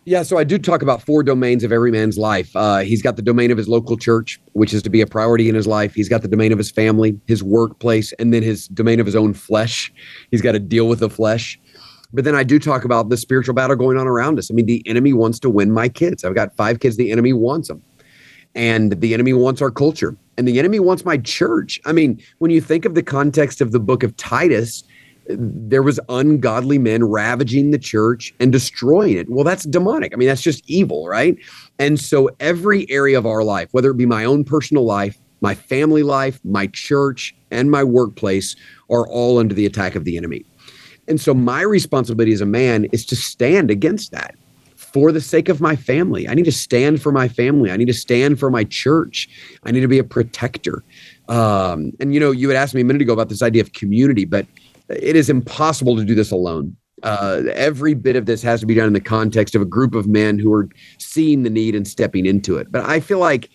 Yeah, 0.06 0.24
so 0.24 0.38
I 0.38 0.44
do 0.44 0.58
talk 0.58 0.82
about 0.82 1.02
four 1.02 1.24
domains 1.24 1.64
of 1.64 1.72
every 1.72 1.92
man's 1.92 2.18
life. 2.18 2.56
Uh, 2.56 2.80
he's 2.80 3.02
got 3.02 3.16
the 3.16 3.22
domain 3.22 3.52
of 3.52 3.58
his 3.58 3.68
local 3.68 3.98
church, 3.98 4.40
which 4.54 4.74
is 4.74 4.82
to 4.84 4.90
be 4.90 5.02
a 5.02 5.08
priority 5.08 5.50
in 5.50 5.56
his 5.56 5.68
life. 5.68 5.94
He's 5.94 6.10
got 6.10 6.22
the 6.22 6.28
domain 6.28 6.52
of 6.52 6.58
his 6.58 6.72
family, 6.72 7.20
his 7.28 7.44
workplace, 7.44 8.12
and 8.14 8.34
then 8.34 8.42
his 8.42 8.68
domain 8.70 9.00
of 9.00 9.06
his 9.06 9.16
own 9.16 9.34
flesh. 9.34 9.94
He's 10.32 10.42
got 10.42 10.54
to 10.54 10.60
deal 10.60 10.88
with 10.88 11.00
the 11.00 11.10
flesh. 11.10 11.60
But 12.12 12.24
then 12.24 12.34
I 12.34 12.44
do 12.44 12.58
talk 12.60 12.86
about 12.86 13.10
the 13.10 13.18
spiritual 13.18 13.54
battle 13.54 13.76
going 13.76 13.98
on 13.98 14.08
around 14.08 14.40
us. 14.40 14.50
I 14.50 14.54
mean, 14.54 14.66
the 14.66 14.82
enemy 14.88 15.14
wants 15.14 15.38
to 15.40 15.50
win 15.50 15.72
my 15.72 15.90
kids. 15.90 16.24
I've 16.24 16.34
got 16.34 16.56
five 16.56 16.80
kids. 16.80 16.98
The 16.98 17.12
enemy 17.12 17.34
wants 17.34 17.68
them. 17.68 17.84
And 18.56 19.00
the 19.00 19.14
enemy 19.14 19.34
wants 19.34 19.62
our 19.62 19.70
culture. 19.70 20.16
And 20.38 20.48
the 20.48 20.58
enemy 20.58 20.80
wants 20.80 21.06
my 21.06 21.18
church. 21.18 21.80
I 21.86 21.92
mean, 21.92 22.20
when 22.40 22.50
you 22.50 22.62
think 22.62 22.86
of 22.86 22.96
the 22.96 23.04
context 23.04 23.62
of 23.62 23.74
the 23.74 23.80
book 23.80 24.02
of 24.02 24.16
Titus, 24.18 24.84
there 25.30 25.84
was 25.84 26.00
ungodly 26.10 26.80
men 26.80 27.04
ravaging 27.04 27.72
the 27.72 27.78
church 27.78 28.34
and 28.40 28.52
destroying 28.52 29.18
it. 29.18 29.30
Well, 29.30 29.44
that's 29.44 29.64
demonic. 29.64 30.14
I 30.14 30.18
mean, 30.18 30.28
that's 30.28 30.42
just 30.42 30.68
evil, 30.68 31.08
right? 31.08 31.38
And 31.78 32.00
so 32.00 32.30
every 32.40 32.90
area 32.90 33.18
of 33.18 33.26
our 33.26 33.44
life, 33.44 33.70
whether 33.72 33.92
it 33.92 33.98
be 33.98 34.08
my 34.08 34.26
own 34.26 34.44
personal 34.44 34.86
life, 34.86 35.20
my 35.42 35.54
family 35.56 36.04
life, 36.04 36.40
my 36.44 36.68
church, 36.68 37.36
and 37.52 37.70
my 37.70 37.84
workplace, 37.84 38.56
are 38.90 39.08
all 39.08 39.38
under 39.38 39.54
the 39.54 39.66
attack 39.66 39.96
of 39.96 40.04
the 40.04 40.18
enemy. 40.18 40.46
And 41.08 41.22
so 41.22 41.34
my 41.34 41.62
responsibility 41.62 42.34
as 42.34 42.42
a 42.42 42.46
man 42.46 42.86
is 42.86 43.06
to 43.08 43.16
stand 43.16 43.72
against 43.72 44.12
that 44.12 44.36
for 44.76 45.12
the 45.12 45.22
sake 45.22 45.50
of 45.50 45.62
my 45.62 45.76
family. 45.76 46.28
I 46.28 46.34
need 46.34 46.46
to 46.46 46.52
stand 46.52 47.02
for 47.02 47.12
my 47.12 47.28
family. 47.28 47.72
I 47.72 47.78
need 47.78 47.88
to 47.88 47.94
stand 47.94 48.40
for 48.40 48.50
my 48.50 48.64
church. 48.64 49.30
I 49.64 49.72
need 49.72 49.82
to 49.82 49.88
be 49.88 50.00
a 50.00 50.04
protector. 50.04 50.84
Um, 51.28 51.92
and 52.00 52.14
you 52.14 52.20
know, 52.20 52.32
you 52.32 52.50
had 52.50 52.58
asked 52.58 52.74
me 52.74 52.82
a 52.82 52.84
minute 52.84 53.04
ago 53.04 53.14
about 53.14 53.30
this 53.30 53.44
idea 53.44 53.62
of 53.62 53.74
community, 53.74 54.26
but 54.26 54.48
it 54.90 55.16
is 55.16 55.30
impossible 55.30 55.96
to 55.96 56.04
do 56.04 56.16
this 56.16 56.32
alone. 56.32 56.76
Uh, 57.04 57.44
every 57.54 57.94
bit 57.94 58.16
of 58.16 58.26
this 58.26 58.42
has 58.42 58.60
to 58.60 58.66
be 58.66 58.74
done 58.74 58.88
in 58.88 58.94
the 58.94 59.00
context 59.00 59.56
of 59.56 59.62
a 59.62 59.66
group 59.66 59.96
of 59.96 60.08
men 60.08 60.38
who 60.38 60.52
are 60.54 60.68
seeing 60.98 61.44
the 61.44 61.50
need 61.50 61.76
and 61.76 61.88
stepping 61.88 62.26
into 62.26 62.58
it. 62.58 62.72
But 62.72 62.86
I 62.86 63.00
feel 63.00 63.20
like, 63.20 63.50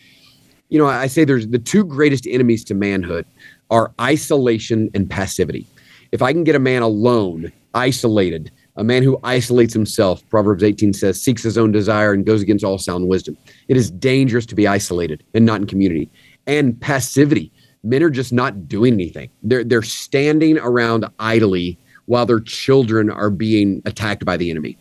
you 0.70 0.78
know, 0.78 0.86
I 0.86 1.08
say 1.08 1.24
there's 1.24 1.48
the 1.48 1.58
two 1.58 1.84
greatest 1.84 2.26
enemies 2.26 2.64
to 2.64 2.74
manhood 2.74 3.26
are 3.70 3.92
isolation 4.00 4.90
and 4.94 5.08
passivity. 5.10 5.66
If 6.12 6.22
I 6.22 6.32
can 6.32 6.44
get 6.44 6.54
a 6.54 6.60
man 6.60 6.82
alone, 6.82 7.52
isolated, 7.74 8.50
a 8.76 8.84
man 8.84 9.02
who 9.02 9.18
isolates 9.24 9.74
himself, 9.74 10.26
Proverbs 10.30 10.62
18 10.62 10.92
says, 10.92 11.20
seeks 11.20 11.42
his 11.42 11.58
own 11.58 11.72
desire 11.72 12.12
and 12.12 12.24
goes 12.24 12.42
against 12.42 12.64
all 12.64 12.78
sound 12.78 13.08
wisdom. 13.08 13.36
It 13.68 13.76
is 13.76 13.90
dangerous 13.90 14.46
to 14.46 14.54
be 14.54 14.66
isolated 14.66 15.22
and 15.34 15.44
not 15.44 15.60
in 15.60 15.66
community. 15.66 16.10
And 16.46 16.80
passivity 16.80 17.52
men 17.84 18.02
are 18.02 18.10
just 18.10 18.32
not 18.32 18.66
doing 18.66 18.94
anything. 18.94 19.30
They're 19.42 19.62
they're 19.62 19.82
standing 19.82 20.58
around 20.58 21.06
idly 21.18 21.78
while 22.06 22.26
their 22.26 22.40
children 22.40 23.10
are 23.10 23.30
being 23.30 23.82
attacked 23.84 24.24
by 24.24 24.36
the 24.36 24.50
enemy. 24.50 24.76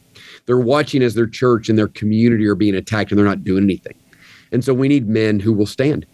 They're 0.46 0.60
watching 0.60 1.04
as 1.04 1.14
their 1.14 1.28
church 1.28 1.70
and 1.70 1.78
their 1.78 1.88
community 1.88 2.46
are 2.48 2.56
being 2.56 2.76
attacked 2.76 3.12
and 3.12 3.18
they're 3.18 3.26
not 3.26 3.44
doing 3.44 3.64
anything. 3.64 3.96
And 4.52 4.64
so 4.64 4.74
we 4.74 4.88
need 4.88 5.08
men 5.08 5.40
who 5.40 5.54
will 5.54 5.66
stand, 5.66 6.06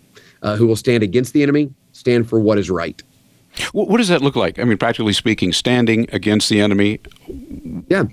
uh, 0.41 0.55
who 0.55 0.67
will 0.67 0.75
stand 0.75 1.03
against 1.03 1.33
the 1.33 1.43
enemy, 1.43 1.73
stand 1.93 2.29
for 2.29 2.39
what 2.39 2.57
is 2.57 2.69
right. 2.69 3.01
What 3.73 3.97
does 3.97 4.07
that 4.09 4.21
look 4.21 4.35
like? 4.35 4.59
I 4.59 4.63
mean, 4.63 4.77
practically 4.77 5.13
speaking, 5.13 5.51
standing 5.51 6.07
against 6.13 6.49
the 6.49 6.61
enemy. 6.61 6.99
Yeah. 7.89 8.03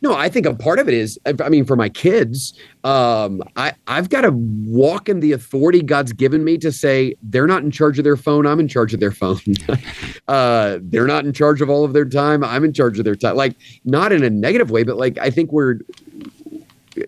No, 0.00 0.14
I 0.14 0.28
think 0.28 0.46
a 0.46 0.54
part 0.54 0.78
of 0.78 0.88
it 0.88 0.94
is, 0.94 1.18
I 1.26 1.48
mean, 1.48 1.64
for 1.64 1.74
my 1.74 1.88
kids, 1.88 2.54
um, 2.84 3.42
I, 3.56 3.72
I've 3.88 4.08
got 4.10 4.20
to 4.20 4.30
walk 4.30 5.08
in 5.08 5.20
the 5.20 5.32
authority 5.32 5.82
God's 5.82 6.12
given 6.12 6.44
me 6.44 6.56
to 6.58 6.70
say 6.70 7.14
they're 7.22 7.48
not 7.48 7.62
in 7.64 7.70
charge 7.70 7.98
of 7.98 8.04
their 8.04 8.16
phone. 8.16 8.46
I'm 8.46 8.60
in 8.60 8.68
charge 8.68 8.94
of 8.94 9.00
their 9.00 9.10
phone. 9.10 9.40
uh, 10.28 10.78
they're 10.82 11.06
not 11.06 11.24
in 11.24 11.32
charge 11.32 11.60
of 11.60 11.68
all 11.68 11.84
of 11.84 11.94
their 11.94 12.04
time. 12.04 12.44
I'm 12.44 12.64
in 12.64 12.72
charge 12.72 12.98
of 12.98 13.04
their 13.04 13.16
time. 13.16 13.34
Like, 13.36 13.56
not 13.84 14.12
in 14.12 14.22
a 14.22 14.30
negative 14.30 14.70
way, 14.70 14.84
but 14.84 14.96
like, 14.96 15.18
I 15.18 15.30
think 15.30 15.52
we're, 15.52 15.80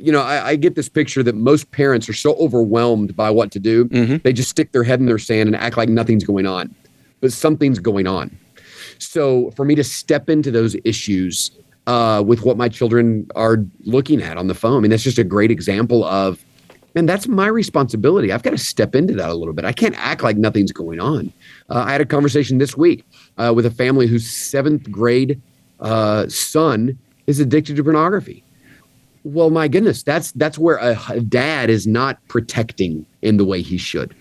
you 0.00 0.11
know, 0.11 0.22
I, 0.22 0.48
I, 0.48 0.57
get 0.57 0.74
this 0.74 0.88
picture 0.88 1.22
that 1.22 1.35
most 1.35 1.70
parents 1.70 2.09
are 2.09 2.14
so 2.14 2.35
overwhelmed 2.37 3.14
by 3.16 3.31
what 3.31 3.50
to 3.53 3.61
do, 3.61 3.87
mm-hmm. 3.87 4.16
they 4.22 4.33
just 4.33 4.50
stick 4.50 4.72
their 4.72 4.85
head 4.85 5.00
in 5.00 5.07
their 5.07 5.18
sand 5.18 5.48
and 5.48 5.57
act 5.57 5.76
like 5.76 5.88
nothing's 5.88 6.24
going 6.24 6.46
on, 6.46 6.74
but 7.20 7.33
something's 7.33 7.79
going 7.79 8.07
on. 8.07 8.37
So 8.98 9.50
for 9.53 9.64
me 9.64 9.74
to 9.76 9.85
step 9.85 10.29
into 10.29 10.50
those 10.50 10.76
issues 10.85 11.50
uh, 11.87 12.23
with 12.25 12.43
what 12.43 12.57
my 12.57 12.69
children 12.69 13.29
are 13.35 13.64
looking 13.85 14.23
at 14.23 14.37
on 14.37 14.47
the 14.47 14.55
phone. 14.55 14.79
I 14.79 14.81
mean, 14.81 14.90
that's 14.90 15.03
just 15.03 15.19
a 15.19 15.25
great 15.25 15.51
example 15.51 16.05
of, 16.05 16.45
man, 16.95 17.07
that's 17.07 17.27
my 17.27 17.47
responsibility. 17.47 18.33
I've 18.33 18.43
got 18.43 18.51
to 18.51 18.59
step 18.59 18.95
into 18.95 19.14
that 19.14 19.29
a 19.29 19.35
little 19.35 19.55
bit. 19.55 19.64
I 19.64 19.73
can't 19.73 19.97
act 19.99 20.23
like 20.23 20.37
nothing's 20.37 20.73
going 20.73 21.01
on. 21.01 21.33
Uh, 21.69 21.85
I 21.87 21.93
had 21.93 22.01
a 22.01 22.07
conversation 22.07 22.59
this 22.59 22.77
week 22.77 23.05
uh, 23.38 23.53
with 23.55 23.66
a 23.66 23.71
family 23.71 24.07
whose 24.07 24.31
seventh 24.31 24.90
grade 24.90 25.40
uh, 25.81 26.29
son 26.29 26.99
is 27.27 27.40
addicted 27.40 27.77
to 27.77 27.85
pornography. 27.85 28.45
Well, 29.23 29.51
my 29.51 29.69
goodness, 29.69 30.03
that's 30.03 30.33
that's 30.33 30.57
where 30.57 30.77
a, 30.77 30.99
a 31.11 31.21
dad 31.21 31.69
is 31.69 31.87
not 31.87 32.27
protecting 32.29 33.05
in 33.21 33.37
the 33.37 33.45
way 33.45 33.61
he 33.61 33.77
should 33.77 34.14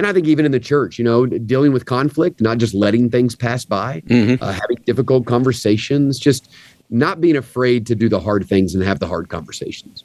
and 0.00 0.06
I 0.06 0.14
think 0.14 0.26
even 0.26 0.46
in 0.46 0.52
the 0.52 0.58
church, 0.58 0.98
you 0.98 1.04
know, 1.04 1.26
dealing 1.26 1.74
with 1.74 1.84
conflict, 1.84 2.40
not 2.40 2.56
just 2.56 2.72
letting 2.72 3.10
things 3.10 3.36
pass 3.36 3.66
by, 3.66 4.00
mm-hmm. 4.06 4.42
uh, 4.42 4.52
having 4.52 4.78
difficult 4.86 5.26
conversations, 5.26 6.18
just 6.18 6.50
not 6.90 7.20
being 7.20 7.36
afraid 7.36 7.86
to 7.86 7.94
do 7.94 8.08
the 8.08 8.20
hard 8.20 8.46
things 8.46 8.74
and 8.74 8.82
have 8.84 8.98
the 8.98 9.06
hard 9.06 9.28
conversations. 9.28 10.04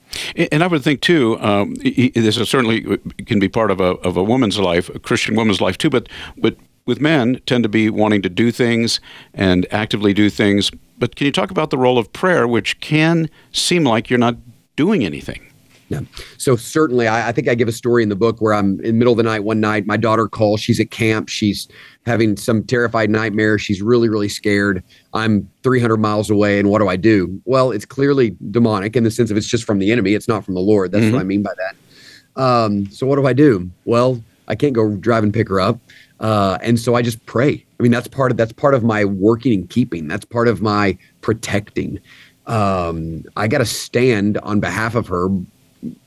And 0.52 0.63
I 0.63 0.67
would 0.67 0.84
think 0.84 1.02
too, 1.02 1.39
um, 1.39 1.76
this 1.76 2.38
is 2.38 2.50
certainly 2.50 2.86
uh, 2.86 2.98
can 3.26 3.39
be 3.39 3.50
part 3.50 3.71
of 3.71 3.80
a 3.80 3.95
of 4.06 4.17
a 4.17 4.24
woman's 4.24 4.60
life, 4.60 4.89
a 4.89 5.00
Christian 5.00 5.36
woman's 5.36 5.62
life 5.62 5.78
too. 5.78 5.89
But 5.89 6.10
but 6.38 6.58
with 6.86 7.02
men 7.02 7.41
tend 7.45 7.63
to 7.63 7.69
be 7.69 7.89
wanting 7.89 8.21
to 8.21 8.30
do 8.30 8.52
things 8.52 9.00
and 9.34 9.65
actively 9.71 10.13
do 10.13 10.30
things. 10.30 10.71
But 10.98 11.15
can 11.15 11.26
you 11.26 11.32
talk 11.32 11.52
about 11.52 11.71
the 11.71 11.78
role 11.78 11.98
of 11.98 12.13
prayer, 12.13 12.48
which 12.48 12.80
can 12.80 13.30
seem 13.52 13.84
like 13.84 14.10
you're 14.10 14.19
not 14.19 14.38
doing 14.76 15.04
anything? 15.04 15.41
Yeah. 15.89 16.02
So 16.38 16.56
certainly, 16.56 17.08
I, 17.08 17.30
I, 17.30 17.32
think 17.32 17.48
I 17.48 17.54
give 17.54 17.67
a 17.67 17.71
story 17.71 18.02
in 18.02 18.10
the 18.10 18.15
book 18.15 18.41
where 18.41 18.54
I'm 18.54 18.80
in 18.80 18.86
the 18.86 18.93
middle 18.93 19.13
of 19.13 19.17
the 19.17 19.24
night 19.24 19.43
one 19.43 19.60
night. 19.60 19.86
My 19.86 19.98
daughter 19.98 20.28
calls. 20.28 20.60
She's 20.60 20.80
at 20.80 20.89
camp. 20.89 21.30
She's 21.30 21.67
having 22.06 22.38
some 22.38 22.63
terrified 22.63 23.10
nightmare. 23.12 23.60
She's 23.60 23.82
really, 23.82 24.10
really 24.10 24.30
scared. 24.30 24.84
I'm 25.13 25.48
300 25.63 25.98
miles 25.98 26.30
away, 26.32 26.60
and 26.60 26.69
what 26.69 26.80
do 26.80 26.88
I 26.88 26.95
do? 26.95 27.39
Well, 27.45 27.71
it's 27.71 27.86
clearly 27.86 28.36
demonic 28.50 28.95
in 28.95 29.04
the 29.04 29.12
sense 29.12 29.30
of 29.30 29.38
it's 29.38 29.48
just 29.48 29.63
from 29.63 29.78
the 29.78 29.91
enemy. 29.91 30.13
It's 30.13 30.28
not 30.28 30.43
from 30.43 30.56
the 30.56 30.62
Lord. 30.62 30.91
That's 30.91 31.06
mm-hmm. 31.06 31.13
what 31.13 31.21
I 31.21 31.26
mean 31.26 31.43
by 31.43 31.54
that. 31.58 32.41
Um, 32.41 32.89
so 32.89 33.06
what 33.06 33.17
do 33.17 33.28
I 33.28 33.34
do? 33.34 33.69
Well, 33.86 34.21
I 34.48 34.56
can't 34.56 34.74
go 34.74 34.95
drive 34.95 35.24
and 35.24 35.34
pick 35.34 35.50
her 35.50 35.60
up, 35.60 35.80
uh, 36.19 36.58
and 36.62 36.80
so 36.80 36.95
I 36.95 37.04
just 37.04 37.24
pray. 37.28 37.63
I 37.80 37.84
mean, 37.84 37.91
that's 37.91 38.08
part 38.08 38.32
of 38.32 38.38
that's 38.38 38.54
part 38.54 38.74
of 38.74 38.84
my 38.84 39.06
working 39.06 39.54
and 39.54 39.69
keeping. 39.69 40.08
That's 40.08 40.26
part 40.26 40.48
of 40.48 40.62
my 40.62 40.98
protecting. 41.21 42.00
Um, 42.48 43.24
I 43.36 43.48
got 43.48 43.60
to 43.60 43.65
stand 43.65 44.38
on 44.39 44.60
behalf 44.60 44.95
of 44.95 45.08
her 45.08 45.30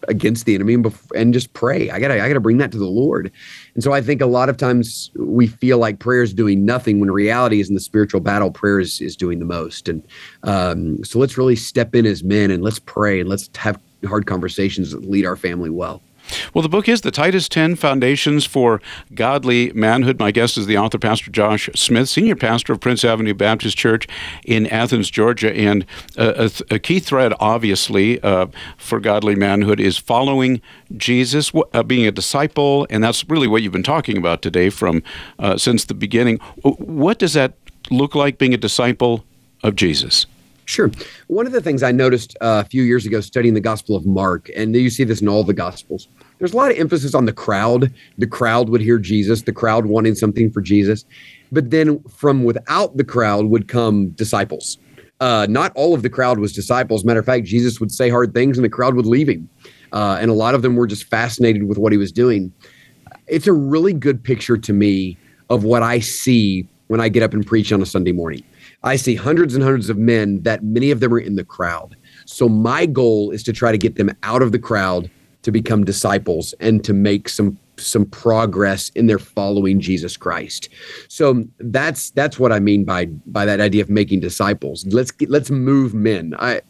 against 0.08 0.46
the 0.46 0.54
enemy 0.54 0.74
and, 0.74 0.84
bef- 0.84 1.10
and 1.14 1.32
just 1.34 1.52
pray. 1.52 1.90
I 1.90 1.98
gotta 2.00 2.14
I 2.22 2.28
gotta 2.28 2.40
bring 2.40 2.58
that 2.58 2.72
to 2.72 2.78
the 2.78 2.86
Lord. 2.86 3.30
And 3.74 3.82
so 3.82 3.92
I 3.92 4.00
think 4.00 4.20
a 4.20 4.26
lot 4.26 4.48
of 4.48 4.56
times 4.56 5.10
we 5.16 5.46
feel 5.46 5.78
like 5.78 5.98
prayer 5.98 6.22
is 6.22 6.32
doing 6.32 6.64
nothing 6.64 7.00
when 7.00 7.10
reality 7.10 7.60
is 7.60 7.68
in 7.68 7.74
the 7.74 7.80
spiritual 7.80 8.20
battle, 8.20 8.50
prayer 8.50 8.80
is, 8.80 9.00
is 9.00 9.16
doing 9.16 9.38
the 9.38 9.44
most. 9.44 9.88
And 9.88 10.02
um, 10.44 11.02
so 11.04 11.18
let's 11.18 11.36
really 11.36 11.56
step 11.56 11.94
in 11.94 12.06
as 12.06 12.24
men 12.24 12.50
and 12.50 12.62
let's 12.62 12.78
pray 12.78 13.20
and 13.20 13.28
let's 13.28 13.50
have 13.56 13.78
hard 14.06 14.26
conversations 14.26 14.92
that 14.92 15.08
lead 15.08 15.26
our 15.26 15.36
family 15.36 15.70
well. 15.70 16.02
Well, 16.54 16.62
the 16.62 16.68
book 16.68 16.88
is 16.88 17.02
the 17.02 17.10
Titus 17.10 17.48
10 17.48 17.76
Foundations 17.76 18.44
for 18.44 18.80
Godly 19.14 19.72
Manhood. 19.72 20.18
My 20.18 20.30
guest 20.30 20.56
is 20.56 20.66
the 20.66 20.78
author, 20.78 20.98
Pastor 20.98 21.30
Josh 21.30 21.68
Smith, 21.74 22.08
senior 22.08 22.36
pastor 22.36 22.72
of 22.72 22.80
Prince 22.80 23.04
Avenue 23.04 23.34
Baptist 23.34 23.76
Church 23.76 24.06
in 24.44 24.66
Athens, 24.66 25.10
Georgia. 25.10 25.54
And 25.54 25.84
a, 26.16 26.46
a, 26.46 26.74
a 26.74 26.78
key 26.78 27.00
thread, 27.00 27.32
obviously, 27.40 28.20
uh, 28.22 28.46
for 28.76 29.00
godly 29.00 29.34
manhood 29.34 29.80
is 29.80 29.98
following 29.98 30.60
Jesus, 30.96 31.52
uh, 31.72 31.82
being 31.82 32.06
a 32.06 32.12
disciple. 32.12 32.86
And 32.90 33.02
that's 33.02 33.28
really 33.28 33.48
what 33.48 33.62
you've 33.62 33.72
been 33.72 33.82
talking 33.82 34.16
about 34.16 34.42
today 34.42 34.70
from 34.70 35.02
uh, 35.38 35.56
since 35.56 35.84
the 35.84 35.94
beginning. 35.94 36.38
What 36.62 37.18
does 37.18 37.34
that 37.34 37.54
look 37.90 38.14
like, 38.14 38.38
being 38.38 38.54
a 38.54 38.58
disciple 38.58 39.24
of 39.62 39.76
Jesus? 39.76 40.26
Sure. 40.68 40.90
One 41.28 41.46
of 41.46 41.52
the 41.52 41.62
things 41.62 41.82
I 41.82 41.92
noticed 41.92 42.36
uh, 42.42 42.62
a 42.62 42.68
few 42.68 42.82
years 42.82 43.06
ago 43.06 43.22
studying 43.22 43.54
the 43.54 43.60
Gospel 43.60 43.96
of 43.96 44.04
Mark, 44.04 44.50
and 44.54 44.76
you 44.76 44.90
see 44.90 45.02
this 45.02 45.22
in 45.22 45.28
all 45.28 45.42
the 45.42 45.54
Gospels, 45.54 46.08
there's 46.38 46.52
a 46.52 46.56
lot 46.56 46.70
of 46.70 46.78
emphasis 46.78 47.14
on 47.14 47.26
the 47.26 47.32
crowd. 47.32 47.92
The 48.18 48.26
crowd 48.26 48.68
would 48.68 48.80
hear 48.80 48.98
Jesus, 48.98 49.42
the 49.42 49.52
crowd 49.52 49.86
wanting 49.86 50.14
something 50.14 50.50
for 50.50 50.60
Jesus. 50.60 51.04
But 51.50 51.70
then 51.70 52.02
from 52.04 52.44
without 52.44 52.96
the 52.96 53.04
crowd 53.04 53.46
would 53.46 53.68
come 53.68 54.10
disciples. 54.10 54.78
Uh, 55.20 55.46
not 55.50 55.72
all 55.74 55.94
of 55.94 56.02
the 56.02 56.10
crowd 56.10 56.38
was 56.38 56.52
disciples. 56.52 57.04
Matter 57.04 57.20
of 57.20 57.26
fact, 57.26 57.44
Jesus 57.46 57.80
would 57.80 57.90
say 57.90 58.08
hard 58.08 58.34
things 58.34 58.56
and 58.56 58.64
the 58.64 58.68
crowd 58.68 58.94
would 58.94 59.06
leave 59.06 59.28
him. 59.28 59.48
Uh, 59.92 60.18
and 60.20 60.30
a 60.30 60.34
lot 60.34 60.54
of 60.54 60.62
them 60.62 60.76
were 60.76 60.86
just 60.86 61.04
fascinated 61.04 61.64
with 61.64 61.78
what 61.78 61.92
he 61.92 61.98
was 61.98 62.12
doing. 62.12 62.52
It's 63.26 63.46
a 63.46 63.52
really 63.52 63.92
good 63.92 64.22
picture 64.22 64.56
to 64.56 64.72
me 64.72 65.16
of 65.50 65.64
what 65.64 65.82
I 65.82 65.98
see 65.98 66.68
when 66.86 67.00
I 67.00 67.08
get 67.08 67.22
up 67.22 67.32
and 67.32 67.46
preach 67.46 67.72
on 67.72 67.82
a 67.82 67.86
Sunday 67.86 68.12
morning. 68.12 68.42
I 68.84 68.96
see 68.96 69.14
hundreds 69.14 69.54
and 69.54 69.64
hundreds 69.64 69.90
of 69.90 69.98
men 69.98 70.42
that 70.42 70.62
many 70.62 70.90
of 70.90 71.00
them 71.00 71.12
are 71.12 71.18
in 71.18 71.36
the 71.36 71.44
crowd. 71.44 71.96
So 72.26 72.48
my 72.48 72.86
goal 72.86 73.30
is 73.30 73.42
to 73.44 73.52
try 73.52 73.72
to 73.72 73.78
get 73.78 73.96
them 73.96 74.10
out 74.22 74.42
of 74.42 74.52
the 74.52 74.58
crowd 74.58 75.10
to 75.42 75.52
become 75.52 75.84
disciples 75.84 76.54
and 76.60 76.84
to 76.84 76.92
make 76.92 77.28
some 77.28 77.58
some 77.80 78.06
progress 78.06 78.90
in 78.90 79.06
their 79.06 79.18
following 79.18 79.80
Jesus 79.80 80.16
Christ. 80.16 80.68
So 81.08 81.44
that's 81.58 82.10
that's 82.10 82.38
what 82.38 82.52
I 82.52 82.58
mean 82.58 82.84
by 82.84 83.06
by 83.06 83.44
that 83.44 83.60
idea 83.60 83.82
of 83.82 83.90
making 83.90 84.20
disciples. 84.20 84.86
Let's 84.86 85.10
get, 85.10 85.30
let's 85.30 85.50
move 85.50 85.94
men. 85.94 86.34
I 86.38 86.62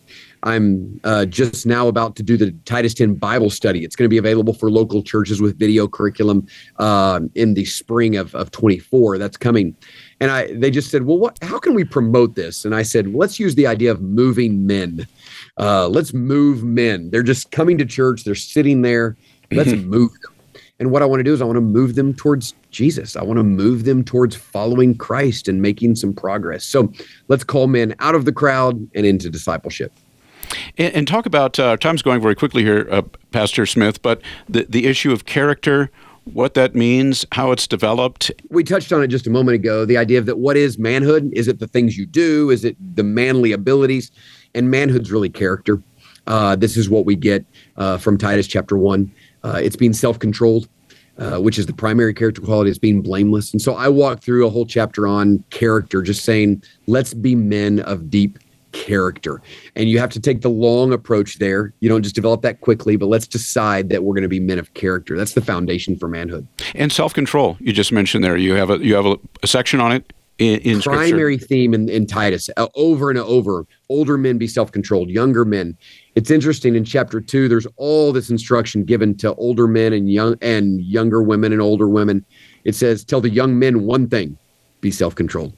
I'm 0.43 1.01
uh, 1.05 1.25
just 1.25 1.67
now 1.67 1.89
about 1.89 2.15
to 2.17 2.23
do 2.23 2.37
the 2.37 2.53
Titus 2.65 2.95
10 2.95 3.15
Bible 3.15 3.51
study. 3.51 3.85
It's 3.85 3.97
going 3.97 4.05
to 4.05 4.09
be 4.09 4.19
available 4.19 4.55
for 4.55 4.71
local 4.71 5.03
churches 5.03 5.41
with 5.41 5.59
video 5.59 5.89
curriculum 5.89 6.47
uh, 6.79 7.21
in 7.35 7.55
the 7.55 7.65
spring 7.65 8.17
of, 8.17 8.35
of 8.35 8.51
24. 8.53 9.19
That's 9.19 9.37
coming. 9.37 9.75
And 10.21 10.31
I 10.31 10.53
they 10.55 10.71
just 10.71 10.91
said, 10.91 11.05
well, 11.05 11.19
what? 11.19 11.39
How 11.43 11.59
can 11.59 11.75
we 11.75 11.85
promote 11.85 12.35
this? 12.35 12.65
And 12.65 12.75
I 12.75 12.83
said, 12.83 13.09
well, 13.09 13.19
let's 13.19 13.41
use 13.41 13.55
the 13.55 13.67
idea 13.67 13.91
of 13.91 14.01
moving 14.01 14.67
men. 14.67 15.07
Uh, 15.59 15.89
let's 15.89 16.15
move 16.15 16.63
men. 16.63 17.11
They're 17.11 17.23
just 17.23 17.51
coming 17.51 17.79
to 17.79 17.85
church. 17.85 18.25
They're 18.25 18.35
sitting 18.35 18.83
there. 18.83 19.17
Let's 19.51 19.73
move 19.73 20.13
them. 20.23 20.35
And 20.79 20.91
what 20.93 21.03
I 21.03 21.07
want 21.07 21.21
to 21.21 21.25
do 21.25 21.33
is 21.33 21.41
I 21.41 21.45
want 21.45 21.57
to 21.57 21.63
move 21.63 21.97
them 21.97 22.15
towards 22.15 22.55
Jesus. 22.71 23.17
I 23.17 23.23
want 23.23 23.39
to 23.39 23.43
move 23.43 23.85
them 23.85 24.05
towards 24.05 24.37
following 24.37 24.95
Christ 24.95 25.49
and 25.49 25.61
making 25.61 25.97
some 25.97 26.13
progress. 26.13 26.65
So 26.65 26.93
let's 27.27 27.43
call 27.43 27.67
men 27.67 27.97
out 27.99 28.15
of 28.15 28.27
the 28.27 28.33
crowd 28.33 28.89
and 28.95 29.05
into 29.05 29.29
discipleship. 29.29 29.93
And, 30.77 30.95
and 30.95 31.09
talk 31.09 31.27
about 31.27 31.59
uh, 31.59 31.77
time's 31.79 32.03
going 32.03 32.21
very 32.21 32.37
quickly 32.37 32.63
here, 32.63 32.87
uh, 32.91 33.03
Pastor 33.33 33.67
Smith, 33.67 34.03
but 34.03 34.21
the, 34.49 34.67
the 34.69 34.87
issue 34.87 35.13
of 35.13 35.25
character 35.25 35.91
what 36.33 36.55
that 36.55 36.75
means, 36.75 37.25
how 37.33 37.53
it's 37.53 37.67
developed? 37.67 38.31
We 38.51 38.65
touched 38.65 38.93
on 38.93 39.03
it 39.03 39.09
just 39.09 39.27
a 39.27 39.31
moment 39.31 39.55
ago. 39.55 39.85
The 39.85 39.97
idea 39.97 40.19
of 40.19 40.27
that 40.27 40.39
what 40.39 40.57
is 40.57 40.79
manhood? 40.79 41.31
Is 41.33 41.49
it 41.49 41.59
the 41.59 41.67
things 41.67 41.97
you 41.97 42.07
do? 42.07 42.51
Is 42.51 42.65
it 42.65 42.77
the 42.97 43.03
manly 43.03 43.53
abilities? 43.53 44.11
And 44.59 44.73
manhood's 44.73 45.13
really 45.13 45.31
character. 45.31 45.81
Uh, 46.27 46.57
this 46.57 46.77
is 46.77 46.91
what 46.91 47.07
we 47.07 47.15
get 47.15 47.47
uh, 47.77 47.97
from 47.97 48.19
Titus 48.19 48.49
chapter 48.49 48.77
one. 48.77 49.11
Uh, 49.45 49.61
it's 49.63 49.77
being 49.77 49.93
self-controlled, 49.93 50.69
uh, 51.19 51.39
which 51.39 51.59
is 51.61 51.67
the 51.67 51.73
primary 51.73 52.13
character 52.13 52.43
quality. 52.43 52.69
It's 52.69 52.79
being 52.79 53.01
blameless. 53.01 53.53
And 53.53 53.63
so 53.63 53.75
I 53.75 53.89
walk 53.89 54.21
through 54.21 54.47
a 54.47 54.51
whole 54.51 54.67
chapter 54.67 55.07
on 55.07 55.45
character, 55.51 56.03
just 56.03 56.25
saying, 56.25 56.65
let's 56.89 57.15
be 57.15 57.37
men 57.37 57.79
of 57.81 58.11
deep 58.11 58.41
character. 58.73 59.41
And 59.77 59.89
you 59.89 60.01
have 60.01 60.11
to 60.11 60.21
take 60.21 60.43
the 60.43 60.51
long 60.51 60.93
approach 60.93 61.39
there. 61.39 61.73
You 61.79 61.89
don't 61.89 62.03
just 62.03 62.17
develop 62.17 62.43
that 62.43 62.61
quickly, 62.61 62.97
but 62.97 63.07
let's 63.07 63.29
decide 63.29 63.89
that 63.91 64.03
we're 64.03 64.15
going 64.15 64.23
to 64.23 64.29
be 64.29 64.41
men 64.41 64.59
of 64.59 64.75
character. 64.75 65.17
That's 65.17 65.35
the 65.35 65.41
foundation 65.41 65.97
for 65.97 66.09
manhood. 66.09 66.49
And 66.75 66.93
self-control. 66.93 67.59
You 67.61 67.73
just 67.73 67.93
mentioned 67.93 68.25
there. 68.25 68.37
You 68.37 68.55
have 68.55 68.71
a 68.71 68.79
you 68.79 68.97
have 68.97 69.07
a, 69.07 69.17
a 69.43 69.47
section 69.47 69.81
on 69.81 69.93
it 69.93 70.13
in, 70.39 70.61
in 70.61 70.81
primary 70.81 71.37
scripture. 71.37 71.47
theme 71.47 71.75
in, 71.75 71.89
in 71.89 72.07
Titus 72.07 72.49
uh, 72.57 72.69
over 72.75 73.11
and 73.11 73.19
over. 73.19 73.67
Older 73.89 74.17
men 74.17 74.39
be 74.39 74.47
self-controlled, 74.47 75.11
younger 75.11 75.45
men. 75.45 75.77
It's 76.15 76.31
interesting 76.31 76.75
in 76.75 76.85
chapter 76.85 77.21
two. 77.21 77.49
There's 77.49 77.67
all 77.77 78.13
this 78.13 78.31
instruction 78.31 78.85
given 78.85 79.17
to 79.19 79.35
older 79.35 79.67
men 79.67 79.93
and 79.93 80.11
young 80.11 80.37
and 80.41 80.81
younger 80.81 81.23
women 81.23 81.53
and 81.53 81.61
older 81.61 81.89
women. 81.89 82.25
It 82.65 82.75
says, 82.75 83.05
"Tell 83.05 83.21
the 83.21 83.31
young 83.31 83.59
men 83.59 83.83
one 83.83 84.09
thing: 84.09 84.37
be 84.81 84.91
self-controlled." 84.91 85.57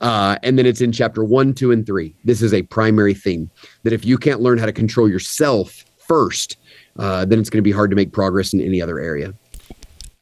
Uh, 0.00 0.36
and 0.42 0.58
then 0.58 0.66
it's 0.66 0.80
in 0.80 0.92
chapter 0.92 1.24
one, 1.24 1.54
two, 1.54 1.72
and 1.72 1.86
three. 1.86 2.14
This 2.24 2.42
is 2.42 2.52
a 2.52 2.62
primary 2.62 3.14
theme 3.14 3.50
that 3.82 3.92
if 3.92 4.04
you 4.04 4.18
can't 4.18 4.40
learn 4.40 4.58
how 4.58 4.66
to 4.66 4.72
control 4.72 5.08
yourself 5.08 5.84
first, 5.98 6.58
uh, 6.98 7.24
then 7.24 7.38
it's 7.38 7.50
going 7.50 7.58
to 7.58 7.62
be 7.62 7.72
hard 7.72 7.90
to 7.90 7.96
make 7.96 8.12
progress 8.12 8.52
in 8.52 8.60
any 8.60 8.80
other 8.80 8.98
area. 9.00 9.34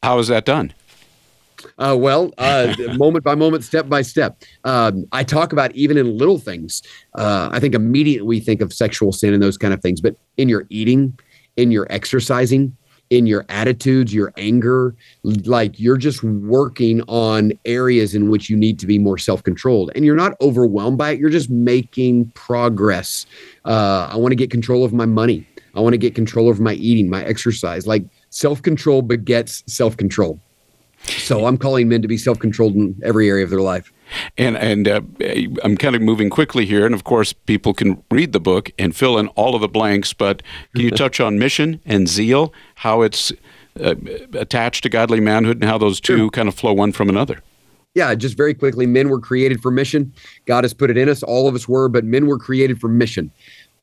How 0.02 0.18
is 0.18 0.28
that 0.28 0.44
done? 0.44 0.72
Uh, 1.78 1.96
well, 1.98 2.32
uh, 2.38 2.74
moment 2.96 3.24
by 3.24 3.34
moment, 3.34 3.64
step 3.64 3.88
by 3.88 4.02
step. 4.02 4.42
Um, 4.64 5.06
I 5.12 5.24
talk 5.24 5.52
about 5.52 5.74
even 5.74 5.96
in 5.96 6.16
little 6.16 6.38
things. 6.38 6.82
Uh, 7.14 7.48
I 7.52 7.60
think 7.60 7.74
immediately 7.74 8.26
we 8.26 8.40
think 8.40 8.60
of 8.60 8.72
sexual 8.72 9.12
sin 9.12 9.34
and 9.34 9.42
those 9.42 9.56
kind 9.56 9.74
of 9.74 9.80
things, 9.80 10.00
but 10.00 10.16
in 10.36 10.48
your 10.48 10.66
eating, 10.70 11.18
in 11.56 11.70
your 11.70 11.86
exercising, 11.90 12.76
in 13.10 13.26
your 13.26 13.44
attitudes, 13.48 14.14
your 14.14 14.32
anger, 14.36 14.94
like 15.22 15.78
you're 15.78 15.96
just 15.96 16.22
working 16.22 17.02
on 17.02 17.52
areas 17.64 18.14
in 18.14 18.30
which 18.30 18.48
you 18.48 18.56
need 18.56 18.78
to 18.78 18.86
be 18.86 18.98
more 18.98 19.18
self 19.18 19.42
controlled. 19.42 19.90
And 19.94 20.04
you're 20.04 20.16
not 20.16 20.32
overwhelmed 20.40 20.98
by 20.98 21.10
it, 21.10 21.18
you're 21.18 21.30
just 21.30 21.50
making 21.50 22.30
progress. 22.30 23.26
Uh, 23.64 24.08
I 24.10 24.16
want 24.16 24.32
to 24.32 24.36
get 24.36 24.50
control 24.50 24.84
of 24.84 24.92
my 24.92 25.06
money. 25.06 25.46
I 25.74 25.80
want 25.80 25.92
to 25.92 25.98
get 25.98 26.14
control 26.14 26.48
over 26.48 26.62
my 26.62 26.74
eating, 26.74 27.10
my 27.10 27.24
exercise. 27.24 27.86
Like 27.86 28.04
self 28.30 28.62
control 28.62 29.02
begets 29.02 29.62
self 29.66 29.96
control. 29.96 30.40
So 31.06 31.46
I'm 31.46 31.58
calling 31.58 31.88
men 31.88 32.02
to 32.02 32.08
be 32.08 32.16
self 32.16 32.38
controlled 32.38 32.74
in 32.74 33.00
every 33.02 33.28
area 33.28 33.44
of 33.44 33.50
their 33.50 33.60
life. 33.60 33.92
And 34.36 34.56
and 34.56 34.88
uh, 34.88 35.00
I'm 35.62 35.76
kind 35.76 35.96
of 35.96 36.02
moving 36.02 36.30
quickly 36.30 36.66
here, 36.66 36.86
and 36.86 36.94
of 36.94 37.04
course, 37.04 37.32
people 37.32 37.74
can 37.74 38.02
read 38.10 38.32
the 38.32 38.40
book 38.40 38.70
and 38.78 38.94
fill 38.94 39.18
in 39.18 39.28
all 39.28 39.54
of 39.54 39.60
the 39.60 39.68
blanks. 39.68 40.12
But 40.12 40.42
can 40.74 40.84
you 40.84 40.90
touch 41.02 41.20
on 41.20 41.38
mission 41.38 41.80
and 41.84 42.08
zeal, 42.08 42.52
how 42.76 43.02
it's 43.02 43.32
uh, 43.80 43.94
attached 44.34 44.82
to 44.84 44.88
godly 44.88 45.20
manhood, 45.20 45.56
and 45.56 45.64
how 45.64 45.78
those 45.78 46.00
two 46.00 46.16
sure. 46.16 46.30
kind 46.30 46.48
of 46.48 46.54
flow 46.54 46.72
one 46.72 46.92
from 46.92 47.08
another? 47.08 47.42
Yeah, 47.94 48.12
just 48.16 48.36
very 48.36 48.54
quickly, 48.54 48.86
men 48.86 49.08
were 49.08 49.20
created 49.20 49.60
for 49.60 49.70
mission. 49.70 50.12
God 50.46 50.64
has 50.64 50.74
put 50.74 50.90
it 50.90 50.96
in 50.96 51.08
us. 51.08 51.22
All 51.22 51.46
of 51.46 51.54
us 51.54 51.68
were, 51.68 51.88
but 51.88 52.04
men 52.04 52.26
were 52.26 52.38
created 52.38 52.80
for 52.80 52.88
mission 52.88 53.30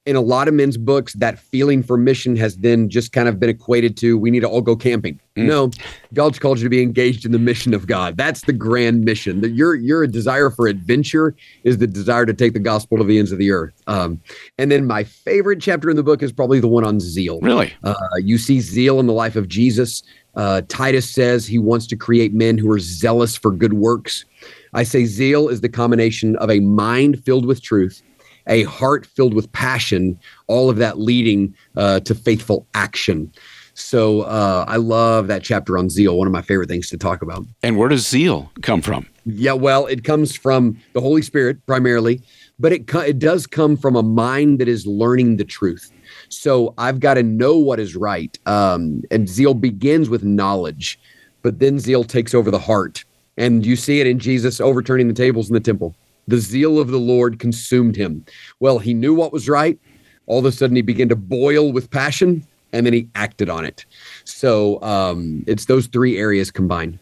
in 0.05 0.15
a 0.15 0.21
lot 0.21 0.47
of 0.47 0.53
men's 0.55 0.77
books, 0.77 1.13
that 1.13 1.37
feeling 1.37 1.83
for 1.83 1.95
mission 1.95 2.35
has 2.35 2.57
then 2.57 2.89
just 2.89 3.11
kind 3.11 3.27
of 3.27 3.39
been 3.39 3.49
equated 3.49 3.95
to 3.97 4.17
we 4.17 4.31
need 4.31 4.39
to 4.39 4.49
all 4.49 4.61
go 4.61 4.75
camping. 4.75 5.19
Mm. 5.35 5.45
No, 5.45 5.71
God's 6.13 6.39
called 6.39 6.57
you 6.57 6.63
to 6.63 6.69
be 6.69 6.81
engaged 6.81 7.23
in 7.23 7.31
the 7.31 7.39
mission 7.39 7.73
of 7.73 7.85
God. 7.85 8.17
That's 8.17 8.41
the 8.41 8.53
grand 8.53 9.05
mission. 9.05 9.41
That 9.41 9.51
your 9.51 9.75
your 9.75 10.07
desire 10.07 10.49
for 10.49 10.67
adventure 10.67 11.35
is 11.63 11.77
the 11.77 11.87
desire 11.87 12.25
to 12.25 12.33
take 12.33 12.53
the 12.53 12.59
gospel 12.59 12.97
to 12.97 13.03
the 13.03 13.19
ends 13.19 13.31
of 13.31 13.37
the 13.37 13.51
earth. 13.51 13.73
Um, 13.85 14.19
and 14.57 14.71
then 14.71 14.87
my 14.87 15.03
favorite 15.03 15.61
chapter 15.61 15.89
in 15.89 15.95
the 15.95 16.03
book 16.03 16.23
is 16.23 16.31
probably 16.31 16.59
the 16.59 16.67
one 16.67 16.83
on 16.83 16.99
zeal. 16.99 17.39
Really, 17.41 17.71
uh, 17.83 17.93
you 18.17 18.39
see 18.39 18.59
zeal 18.59 18.99
in 18.99 19.05
the 19.05 19.13
life 19.13 19.35
of 19.35 19.47
Jesus. 19.47 20.01
Uh, 20.33 20.61
Titus 20.67 21.09
says 21.09 21.45
he 21.45 21.59
wants 21.59 21.85
to 21.87 21.95
create 21.95 22.33
men 22.33 22.57
who 22.57 22.71
are 22.71 22.79
zealous 22.79 23.35
for 23.35 23.51
good 23.51 23.73
works. 23.73 24.25
I 24.73 24.83
say 24.83 25.05
zeal 25.05 25.49
is 25.49 25.61
the 25.61 25.69
combination 25.69 26.37
of 26.37 26.49
a 26.49 26.61
mind 26.61 27.23
filled 27.23 27.45
with 27.45 27.61
truth 27.61 28.01
a 28.47 28.63
heart 28.63 29.05
filled 29.05 29.33
with 29.33 29.51
passion, 29.51 30.19
all 30.47 30.69
of 30.69 30.77
that 30.77 30.99
leading 30.99 31.55
uh, 31.75 31.99
to 32.01 32.15
faithful 32.15 32.67
action. 32.73 33.31
So 33.73 34.21
uh, 34.21 34.65
I 34.67 34.77
love 34.77 35.27
that 35.27 35.43
chapter 35.43 35.77
on 35.77 35.89
zeal, 35.89 36.17
one 36.17 36.27
of 36.27 36.33
my 36.33 36.41
favorite 36.41 36.67
things 36.67 36.89
to 36.89 36.97
talk 36.97 37.21
about. 37.21 37.45
And 37.63 37.77
where 37.77 37.89
does 37.89 38.07
zeal 38.07 38.51
come 38.61 38.81
from? 38.81 39.07
Yeah, 39.25 39.53
well, 39.53 39.85
it 39.85 40.03
comes 40.03 40.35
from 40.35 40.77
the 40.93 41.01
Holy 41.01 41.21
Spirit 41.21 41.65
primarily, 41.65 42.21
but 42.59 42.73
it, 42.73 42.93
it 42.95 43.19
does 43.19 43.47
come 43.47 43.77
from 43.77 43.95
a 43.95 44.03
mind 44.03 44.59
that 44.59 44.67
is 44.67 44.85
learning 44.85 45.37
the 45.37 45.45
truth. 45.45 45.91
So 46.29 46.73
I've 46.77 46.99
got 46.99 47.13
to 47.13 47.23
know 47.23 47.57
what 47.57 47.79
is 47.79 47.95
right. 47.95 48.37
Um, 48.45 49.03
and 49.09 49.29
zeal 49.29 49.53
begins 49.53 50.09
with 50.09 50.23
knowledge, 50.23 50.99
but 51.41 51.59
then 51.59 51.79
zeal 51.79 52.03
takes 52.03 52.33
over 52.33 52.51
the 52.51 52.59
heart 52.59 53.05
And 53.37 53.65
you 53.65 53.75
see 53.75 53.99
it 53.99 54.07
in 54.07 54.19
Jesus 54.19 54.59
overturning 54.59 55.07
the 55.07 55.13
tables 55.13 55.49
in 55.49 55.53
the 55.53 55.59
temple. 55.59 55.95
The 56.27 56.37
zeal 56.37 56.79
of 56.79 56.89
the 56.89 56.99
Lord 56.99 57.39
consumed 57.39 57.95
him. 57.95 58.25
Well, 58.59 58.79
he 58.79 58.93
knew 58.93 59.13
what 59.13 59.33
was 59.33 59.49
right. 59.49 59.79
All 60.27 60.39
of 60.39 60.45
a 60.45 60.51
sudden, 60.51 60.75
he 60.75 60.81
began 60.81 61.09
to 61.09 61.15
boil 61.15 61.71
with 61.71 61.89
passion 61.89 62.45
and 62.73 62.85
then 62.85 62.93
he 62.93 63.07
acted 63.15 63.49
on 63.49 63.65
it. 63.65 63.85
So 64.23 64.81
um, 64.81 65.43
it's 65.47 65.65
those 65.65 65.87
three 65.87 66.17
areas 66.17 66.51
combined. 66.51 66.99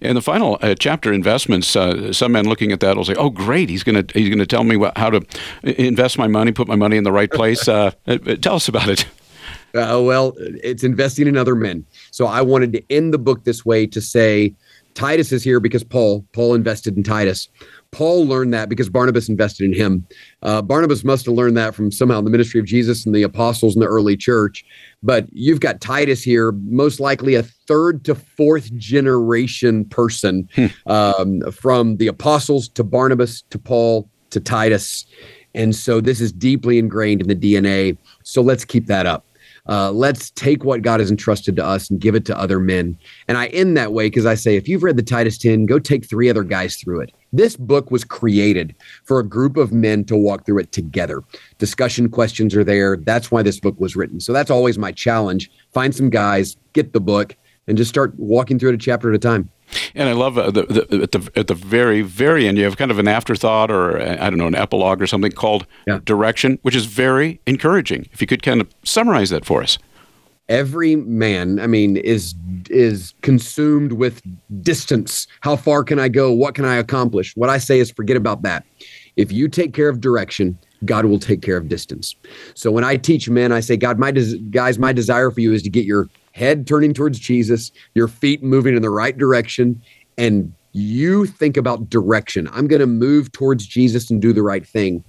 In 0.00 0.14
the 0.14 0.22
final 0.22 0.58
uh, 0.60 0.74
chapter, 0.78 1.12
investments. 1.12 1.74
Uh, 1.74 2.12
some 2.12 2.32
men 2.32 2.46
looking 2.46 2.72
at 2.72 2.80
that 2.80 2.96
will 2.96 3.06
say, 3.06 3.14
"Oh, 3.14 3.30
great! 3.30 3.70
He's 3.70 3.82
going 3.82 4.06
to 4.06 4.18
he's 4.18 4.28
going 4.28 4.38
to 4.38 4.46
tell 4.46 4.64
me 4.64 4.76
what, 4.76 4.98
how 4.98 5.08
to 5.08 5.24
invest 5.62 6.18
my 6.18 6.26
money, 6.26 6.52
put 6.52 6.68
my 6.68 6.76
money 6.76 6.98
in 6.98 7.04
the 7.04 7.12
right 7.12 7.30
place." 7.30 7.68
Uh, 7.72 7.90
uh, 8.06 8.18
tell 8.36 8.56
us 8.56 8.68
about 8.68 8.88
it. 8.88 9.06
Uh, 9.74 10.02
well, 10.02 10.34
it's 10.38 10.84
investing 10.84 11.26
in 11.26 11.36
other 11.38 11.54
men. 11.54 11.86
So 12.10 12.26
I 12.26 12.42
wanted 12.42 12.72
to 12.74 12.82
end 12.90 13.14
the 13.14 13.18
book 13.18 13.44
this 13.44 13.64
way 13.64 13.86
to 13.86 14.00
say, 14.00 14.54
Titus 14.94 15.32
is 15.32 15.42
here 15.42 15.60
because 15.60 15.82
Paul 15.82 16.26
Paul 16.32 16.54
invested 16.54 16.96
in 16.96 17.02
Titus. 17.02 17.48
Paul 17.92 18.26
learned 18.26 18.54
that 18.54 18.70
because 18.70 18.88
Barnabas 18.88 19.28
invested 19.28 19.64
in 19.64 19.74
him. 19.74 20.06
Uh, 20.42 20.62
Barnabas 20.62 21.04
must 21.04 21.26
have 21.26 21.34
learned 21.34 21.58
that 21.58 21.74
from 21.74 21.92
somehow 21.92 22.22
the 22.22 22.30
ministry 22.30 22.58
of 22.58 22.64
Jesus 22.64 23.04
and 23.04 23.14
the 23.14 23.22
apostles 23.22 23.74
in 23.74 23.80
the 23.80 23.86
early 23.86 24.16
church. 24.16 24.64
But 25.02 25.26
you've 25.30 25.60
got 25.60 25.82
Titus 25.82 26.22
here, 26.22 26.52
most 26.52 27.00
likely 27.00 27.34
a 27.34 27.42
third 27.42 28.04
to 28.06 28.14
fourth 28.14 28.74
generation 28.76 29.84
person 29.84 30.48
hmm. 30.54 30.66
um, 30.86 31.42
from 31.52 31.98
the 31.98 32.06
apostles 32.06 32.68
to 32.70 32.82
Barnabas 32.82 33.42
to 33.50 33.58
Paul 33.58 34.08
to 34.30 34.40
Titus. 34.40 35.04
And 35.54 35.76
so 35.76 36.00
this 36.00 36.20
is 36.20 36.32
deeply 36.32 36.78
ingrained 36.78 37.20
in 37.20 37.28
the 37.28 37.36
DNA. 37.36 37.98
So 38.22 38.40
let's 38.40 38.64
keep 38.64 38.86
that 38.86 39.04
up. 39.04 39.26
Uh, 39.68 39.92
let's 39.92 40.30
take 40.30 40.64
what 40.64 40.82
God 40.82 40.98
has 40.98 41.10
entrusted 41.10 41.54
to 41.56 41.64
us 41.64 41.88
and 41.88 42.00
give 42.00 42.14
it 42.14 42.24
to 42.26 42.38
other 42.38 42.58
men. 42.58 42.98
And 43.28 43.38
I 43.38 43.46
end 43.48 43.76
that 43.76 43.92
way 43.92 44.06
because 44.06 44.26
I 44.26 44.34
say, 44.34 44.56
if 44.56 44.66
you've 44.66 44.82
read 44.82 44.96
the 44.96 45.02
Titus 45.02 45.38
10, 45.38 45.66
go 45.66 45.78
take 45.78 46.04
three 46.04 46.28
other 46.28 46.42
guys 46.42 46.76
through 46.76 47.00
it. 47.02 47.12
This 47.32 47.56
book 47.56 47.90
was 47.90 48.04
created 48.04 48.74
for 49.04 49.18
a 49.18 49.24
group 49.24 49.56
of 49.56 49.72
men 49.72 50.04
to 50.06 50.16
walk 50.16 50.44
through 50.44 50.58
it 50.58 50.72
together. 50.72 51.22
Discussion 51.58 52.10
questions 52.10 52.54
are 52.56 52.64
there. 52.64 52.96
That's 52.96 53.30
why 53.30 53.42
this 53.42 53.60
book 53.60 53.78
was 53.78 53.96
written. 53.96 54.20
So 54.20 54.32
that's 54.32 54.50
always 54.50 54.78
my 54.78 54.92
challenge. 54.92 55.50
Find 55.72 55.94
some 55.94 56.10
guys, 56.10 56.56
get 56.72 56.92
the 56.92 57.00
book, 57.00 57.36
and 57.68 57.78
just 57.78 57.88
start 57.88 58.18
walking 58.18 58.58
through 58.58 58.70
it 58.70 58.74
a 58.74 58.78
chapter 58.78 59.08
at 59.10 59.14
a 59.14 59.18
time. 59.18 59.48
And 59.94 60.08
I 60.08 60.12
love 60.12 60.38
uh, 60.38 60.50
the, 60.50 60.62
the, 60.62 61.02
at 61.02 61.12
the 61.12 61.30
at 61.36 61.46
the 61.46 61.54
very 61.54 62.02
very 62.02 62.46
end, 62.46 62.58
you 62.58 62.64
have 62.64 62.76
kind 62.76 62.90
of 62.90 62.98
an 62.98 63.08
afterthought 63.08 63.70
or 63.70 64.00
I 64.00 64.30
don't 64.30 64.38
know 64.38 64.46
an 64.46 64.54
epilogue 64.54 65.00
or 65.00 65.06
something 65.06 65.32
called 65.32 65.66
yeah. 65.86 66.00
direction, 66.04 66.58
which 66.62 66.74
is 66.74 66.86
very 66.86 67.40
encouraging. 67.46 68.08
If 68.12 68.20
you 68.20 68.26
could 68.26 68.42
kind 68.42 68.60
of 68.60 68.68
summarize 68.84 69.30
that 69.30 69.44
for 69.44 69.62
us. 69.62 69.78
Every 70.48 70.96
man, 70.96 71.60
I 71.60 71.66
mean, 71.66 71.96
is 71.96 72.34
is 72.68 73.14
consumed 73.22 73.92
with 73.92 74.22
distance. 74.62 75.26
How 75.40 75.56
far 75.56 75.84
can 75.84 75.98
I 75.98 76.08
go? 76.08 76.32
What 76.32 76.54
can 76.54 76.64
I 76.64 76.76
accomplish? 76.76 77.34
What 77.36 77.48
I 77.48 77.58
say 77.58 77.78
is 77.80 77.90
forget 77.90 78.16
about 78.16 78.42
that. 78.42 78.64
If 79.16 79.30
you 79.30 79.48
take 79.48 79.72
care 79.74 79.88
of 79.88 80.00
direction, 80.00 80.58
God 80.84 81.04
will 81.04 81.18
take 81.18 81.42
care 81.42 81.56
of 81.56 81.68
distance. 81.68 82.16
So 82.54 82.70
when 82.70 82.84
I 82.84 82.96
teach 82.96 83.28
men, 83.28 83.52
I 83.52 83.60
say, 83.60 83.76
God, 83.76 83.98
my 83.98 84.10
des- 84.10 84.38
guys, 84.50 84.78
my 84.78 84.92
desire 84.92 85.30
for 85.30 85.40
you 85.40 85.52
is 85.52 85.62
to 85.62 85.70
get 85.70 85.84
your 85.84 86.08
head 86.32 86.66
turning 86.66 86.94
towards 86.94 87.18
Jesus, 87.18 87.70
your 87.94 88.08
feet 88.08 88.42
moving 88.42 88.76
in 88.76 88.82
the 88.82 88.90
right 88.90 89.16
direction, 89.16 89.80
and 90.18 90.52
you 90.72 91.26
think 91.26 91.56
about 91.56 91.90
direction. 91.90 92.48
I'm 92.52 92.66
going 92.66 92.80
to 92.80 92.86
move 92.86 93.30
towards 93.32 93.66
Jesus 93.66 94.10
and 94.10 94.20
do 94.20 94.32
the 94.32 94.42
right 94.42 94.66
thing. 94.66 95.04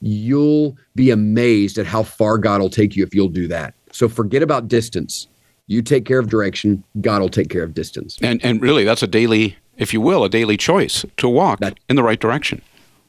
You'll 0.00 0.76
be 0.94 1.10
amazed 1.10 1.78
at 1.78 1.86
how 1.86 2.02
far 2.02 2.36
God 2.38 2.60
will 2.60 2.70
take 2.70 2.96
you 2.96 3.04
if 3.04 3.14
you'll 3.14 3.28
do 3.28 3.48
that. 3.48 3.74
So 3.92 4.08
forget 4.08 4.42
about 4.42 4.68
distance. 4.68 5.28
You 5.66 5.80
take 5.80 6.04
care 6.04 6.18
of 6.18 6.28
direction, 6.28 6.84
God 7.00 7.22
will 7.22 7.30
take 7.30 7.48
care 7.48 7.62
of 7.62 7.72
distance. 7.72 8.18
And 8.20 8.44
and 8.44 8.60
really 8.60 8.84
that's 8.84 9.02
a 9.02 9.06
daily, 9.06 9.56
if 9.78 9.94
you 9.94 10.00
will, 10.00 10.24
a 10.24 10.28
daily 10.28 10.58
choice 10.58 11.06
to 11.16 11.28
walk 11.28 11.60
that, 11.60 11.78
in 11.88 11.96
the 11.96 12.02
right 12.02 12.20
direction. 12.20 12.60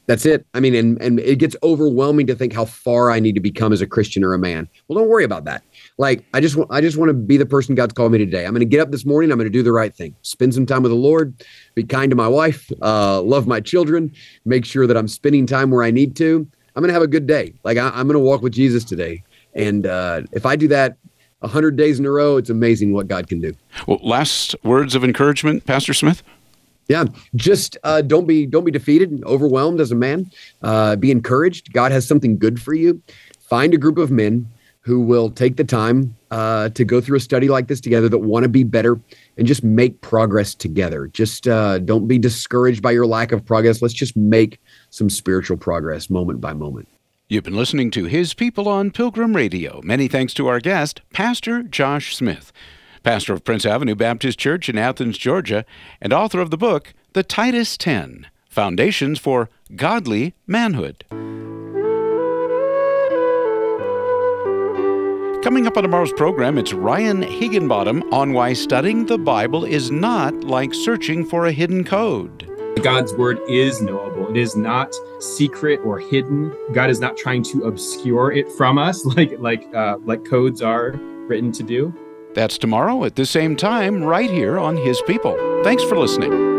That's 0.06 0.24
it. 0.24 0.46
I 0.54 0.60
mean, 0.60 0.74
and 0.74 1.02
and 1.02 1.20
it 1.20 1.38
gets 1.38 1.56
overwhelming 1.62 2.28
to 2.28 2.34
think 2.34 2.54
how 2.54 2.64
far 2.64 3.10
I 3.10 3.20
need 3.20 3.34
to 3.34 3.40
become 3.40 3.72
as 3.72 3.82
a 3.82 3.86
Christian 3.86 4.24
or 4.24 4.32
a 4.32 4.38
man. 4.38 4.68
Well, 4.88 4.98
don't 4.98 5.08
worry 5.08 5.24
about 5.24 5.44
that. 5.44 5.64
Like 5.98 6.24
I 6.34 6.40
just 6.40 6.56
want 6.56 6.70
I 6.70 6.80
just 6.80 6.98
want 6.98 7.08
to 7.08 7.14
be 7.14 7.36
the 7.36 7.46
person 7.46 7.74
God's 7.74 7.94
called 7.94 8.12
me 8.12 8.18
today. 8.18 8.44
I'm 8.44 8.52
going 8.52 8.60
to 8.60 8.66
get 8.66 8.80
up 8.80 8.90
this 8.90 9.06
morning. 9.06 9.30
I'm 9.32 9.38
going 9.38 9.50
to 9.50 9.58
do 9.58 9.62
the 9.62 9.72
right 9.72 9.94
thing. 9.94 10.14
Spend 10.22 10.52
some 10.52 10.66
time 10.66 10.82
with 10.82 10.92
the 10.92 10.96
Lord. 10.96 11.34
Be 11.74 11.84
kind 11.84 12.10
to 12.10 12.16
my 12.16 12.28
wife. 12.28 12.70
Uh, 12.82 13.22
love 13.22 13.46
my 13.46 13.60
children. 13.60 14.12
Make 14.44 14.64
sure 14.64 14.86
that 14.86 14.96
I'm 14.96 15.08
spending 15.08 15.46
time 15.46 15.70
where 15.70 15.82
I 15.82 15.90
need 15.90 16.14
to. 16.16 16.46
I'm 16.74 16.82
going 16.82 16.88
to 16.88 16.94
have 16.94 17.02
a 17.02 17.06
good 17.06 17.26
day. 17.26 17.54
Like 17.64 17.78
I, 17.78 17.88
am 17.98 18.06
going 18.06 18.14
to 18.14 18.20
walk 18.20 18.42
with 18.42 18.52
Jesus 18.52 18.84
today. 18.84 19.22
And 19.54 19.86
uh, 19.86 20.22
if 20.32 20.44
I 20.44 20.54
do 20.56 20.68
that 20.68 20.98
a 21.40 21.48
hundred 21.48 21.76
days 21.76 21.98
in 21.98 22.04
a 22.04 22.10
row, 22.10 22.36
it's 22.36 22.50
amazing 22.50 22.92
what 22.92 23.08
God 23.08 23.28
can 23.28 23.40
do. 23.40 23.54
Well, 23.86 23.98
last 24.02 24.54
words 24.62 24.94
of 24.94 25.02
encouragement, 25.02 25.64
Pastor 25.64 25.94
Smith. 25.94 26.22
Yeah, 26.88 27.06
just 27.34 27.76
uh, 27.82 28.02
don't 28.02 28.26
be 28.26 28.46
don't 28.46 28.64
be 28.64 28.70
defeated, 28.70 29.10
and 29.10 29.24
overwhelmed 29.24 29.80
as 29.80 29.90
a 29.90 29.96
man. 29.96 30.30
Uh, 30.62 30.94
be 30.94 31.10
encouraged. 31.10 31.72
God 31.72 31.90
has 31.90 32.06
something 32.06 32.38
good 32.38 32.62
for 32.62 32.74
you. 32.74 33.02
Find 33.40 33.74
a 33.74 33.78
group 33.78 33.98
of 33.98 34.10
men 34.10 34.48
who 34.86 35.00
will 35.00 35.28
take 35.28 35.56
the 35.56 35.64
time 35.64 36.16
uh, 36.30 36.68
to 36.68 36.84
go 36.84 37.00
through 37.00 37.16
a 37.16 37.20
study 37.20 37.48
like 37.48 37.66
this 37.66 37.80
together 37.80 38.08
that 38.08 38.18
want 38.18 38.44
to 38.44 38.48
be 38.48 38.62
better 38.62 39.00
and 39.36 39.44
just 39.44 39.64
make 39.64 40.00
progress 40.00 40.54
together. 40.54 41.08
Just 41.08 41.48
uh, 41.48 41.80
don't 41.80 42.06
be 42.06 42.20
discouraged 42.20 42.82
by 42.82 42.92
your 42.92 43.04
lack 43.04 43.32
of 43.32 43.44
progress. 43.44 43.82
Let's 43.82 43.92
just 43.92 44.16
make 44.16 44.60
some 44.90 45.10
spiritual 45.10 45.56
progress 45.56 46.08
moment 46.08 46.40
by 46.40 46.52
moment. 46.52 46.86
You've 47.28 47.42
been 47.42 47.56
listening 47.56 47.90
to 47.90 48.04
His 48.04 48.32
People 48.32 48.68
on 48.68 48.92
Pilgrim 48.92 49.34
Radio. 49.34 49.80
Many 49.82 50.06
thanks 50.06 50.32
to 50.34 50.46
our 50.46 50.60
guest, 50.60 51.00
Pastor 51.12 51.64
Josh 51.64 52.14
Smith, 52.14 52.52
pastor 53.02 53.32
of 53.32 53.42
Prince 53.42 53.66
Avenue 53.66 53.96
Baptist 53.96 54.38
Church 54.38 54.68
in 54.68 54.78
Athens, 54.78 55.18
Georgia, 55.18 55.64
and 56.00 56.12
author 56.12 56.38
of 56.38 56.52
the 56.52 56.56
book, 56.56 56.94
The 57.12 57.24
Titus 57.24 57.76
10 57.76 58.28
Foundations 58.48 59.18
for 59.18 59.50
Godly 59.74 60.36
Manhood. 60.46 61.04
Coming 65.46 65.68
up 65.68 65.76
on 65.76 65.84
tomorrow's 65.84 66.12
program, 66.12 66.58
it's 66.58 66.72
Ryan 66.72 67.22
Higginbottom 67.22 68.12
on 68.12 68.32
why 68.32 68.52
studying 68.52 69.06
the 69.06 69.16
Bible 69.16 69.64
is 69.64 69.92
not 69.92 70.34
like 70.42 70.74
searching 70.74 71.24
for 71.24 71.46
a 71.46 71.52
hidden 71.52 71.84
code. 71.84 72.50
God's 72.82 73.14
word 73.14 73.38
is 73.48 73.80
knowable. 73.80 74.28
It 74.28 74.36
is 74.36 74.56
not 74.56 74.92
secret 75.20 75.78
or 75.84 76.00
hidden. 76.00 76.52
God 76.72 76.90
is 76.90 76.98
not 76.98 77.16
trying 77.16 77.44
to 77.44 77.62
obscure 77.62 78.32
it 78.32 78.50
from 78.54 78.76
us 78.76 79.04
like 79.16 79.38
like 79.38 79.72
uh, 79.72 79.98
like 80.04 80.24
codes 80.24 80.62
are 80.62 80.96
written 81.28 81.52
to 81.52 81.62
do. 81.62 81.94
That's 82.34 82.58
tomorrow 82.58 83.04
at 83.04 83.14
the 83.14 83.24
same 83.24 83.54
time 83.54 84.02
right 84.02 84.28
here 84.28 84.58
on 84.58 84.76
His 84.76 85.00
People. 85.02 85.36
Thanks 85.62 85.84
for 85.84 85.96
listening. 85.96 86.55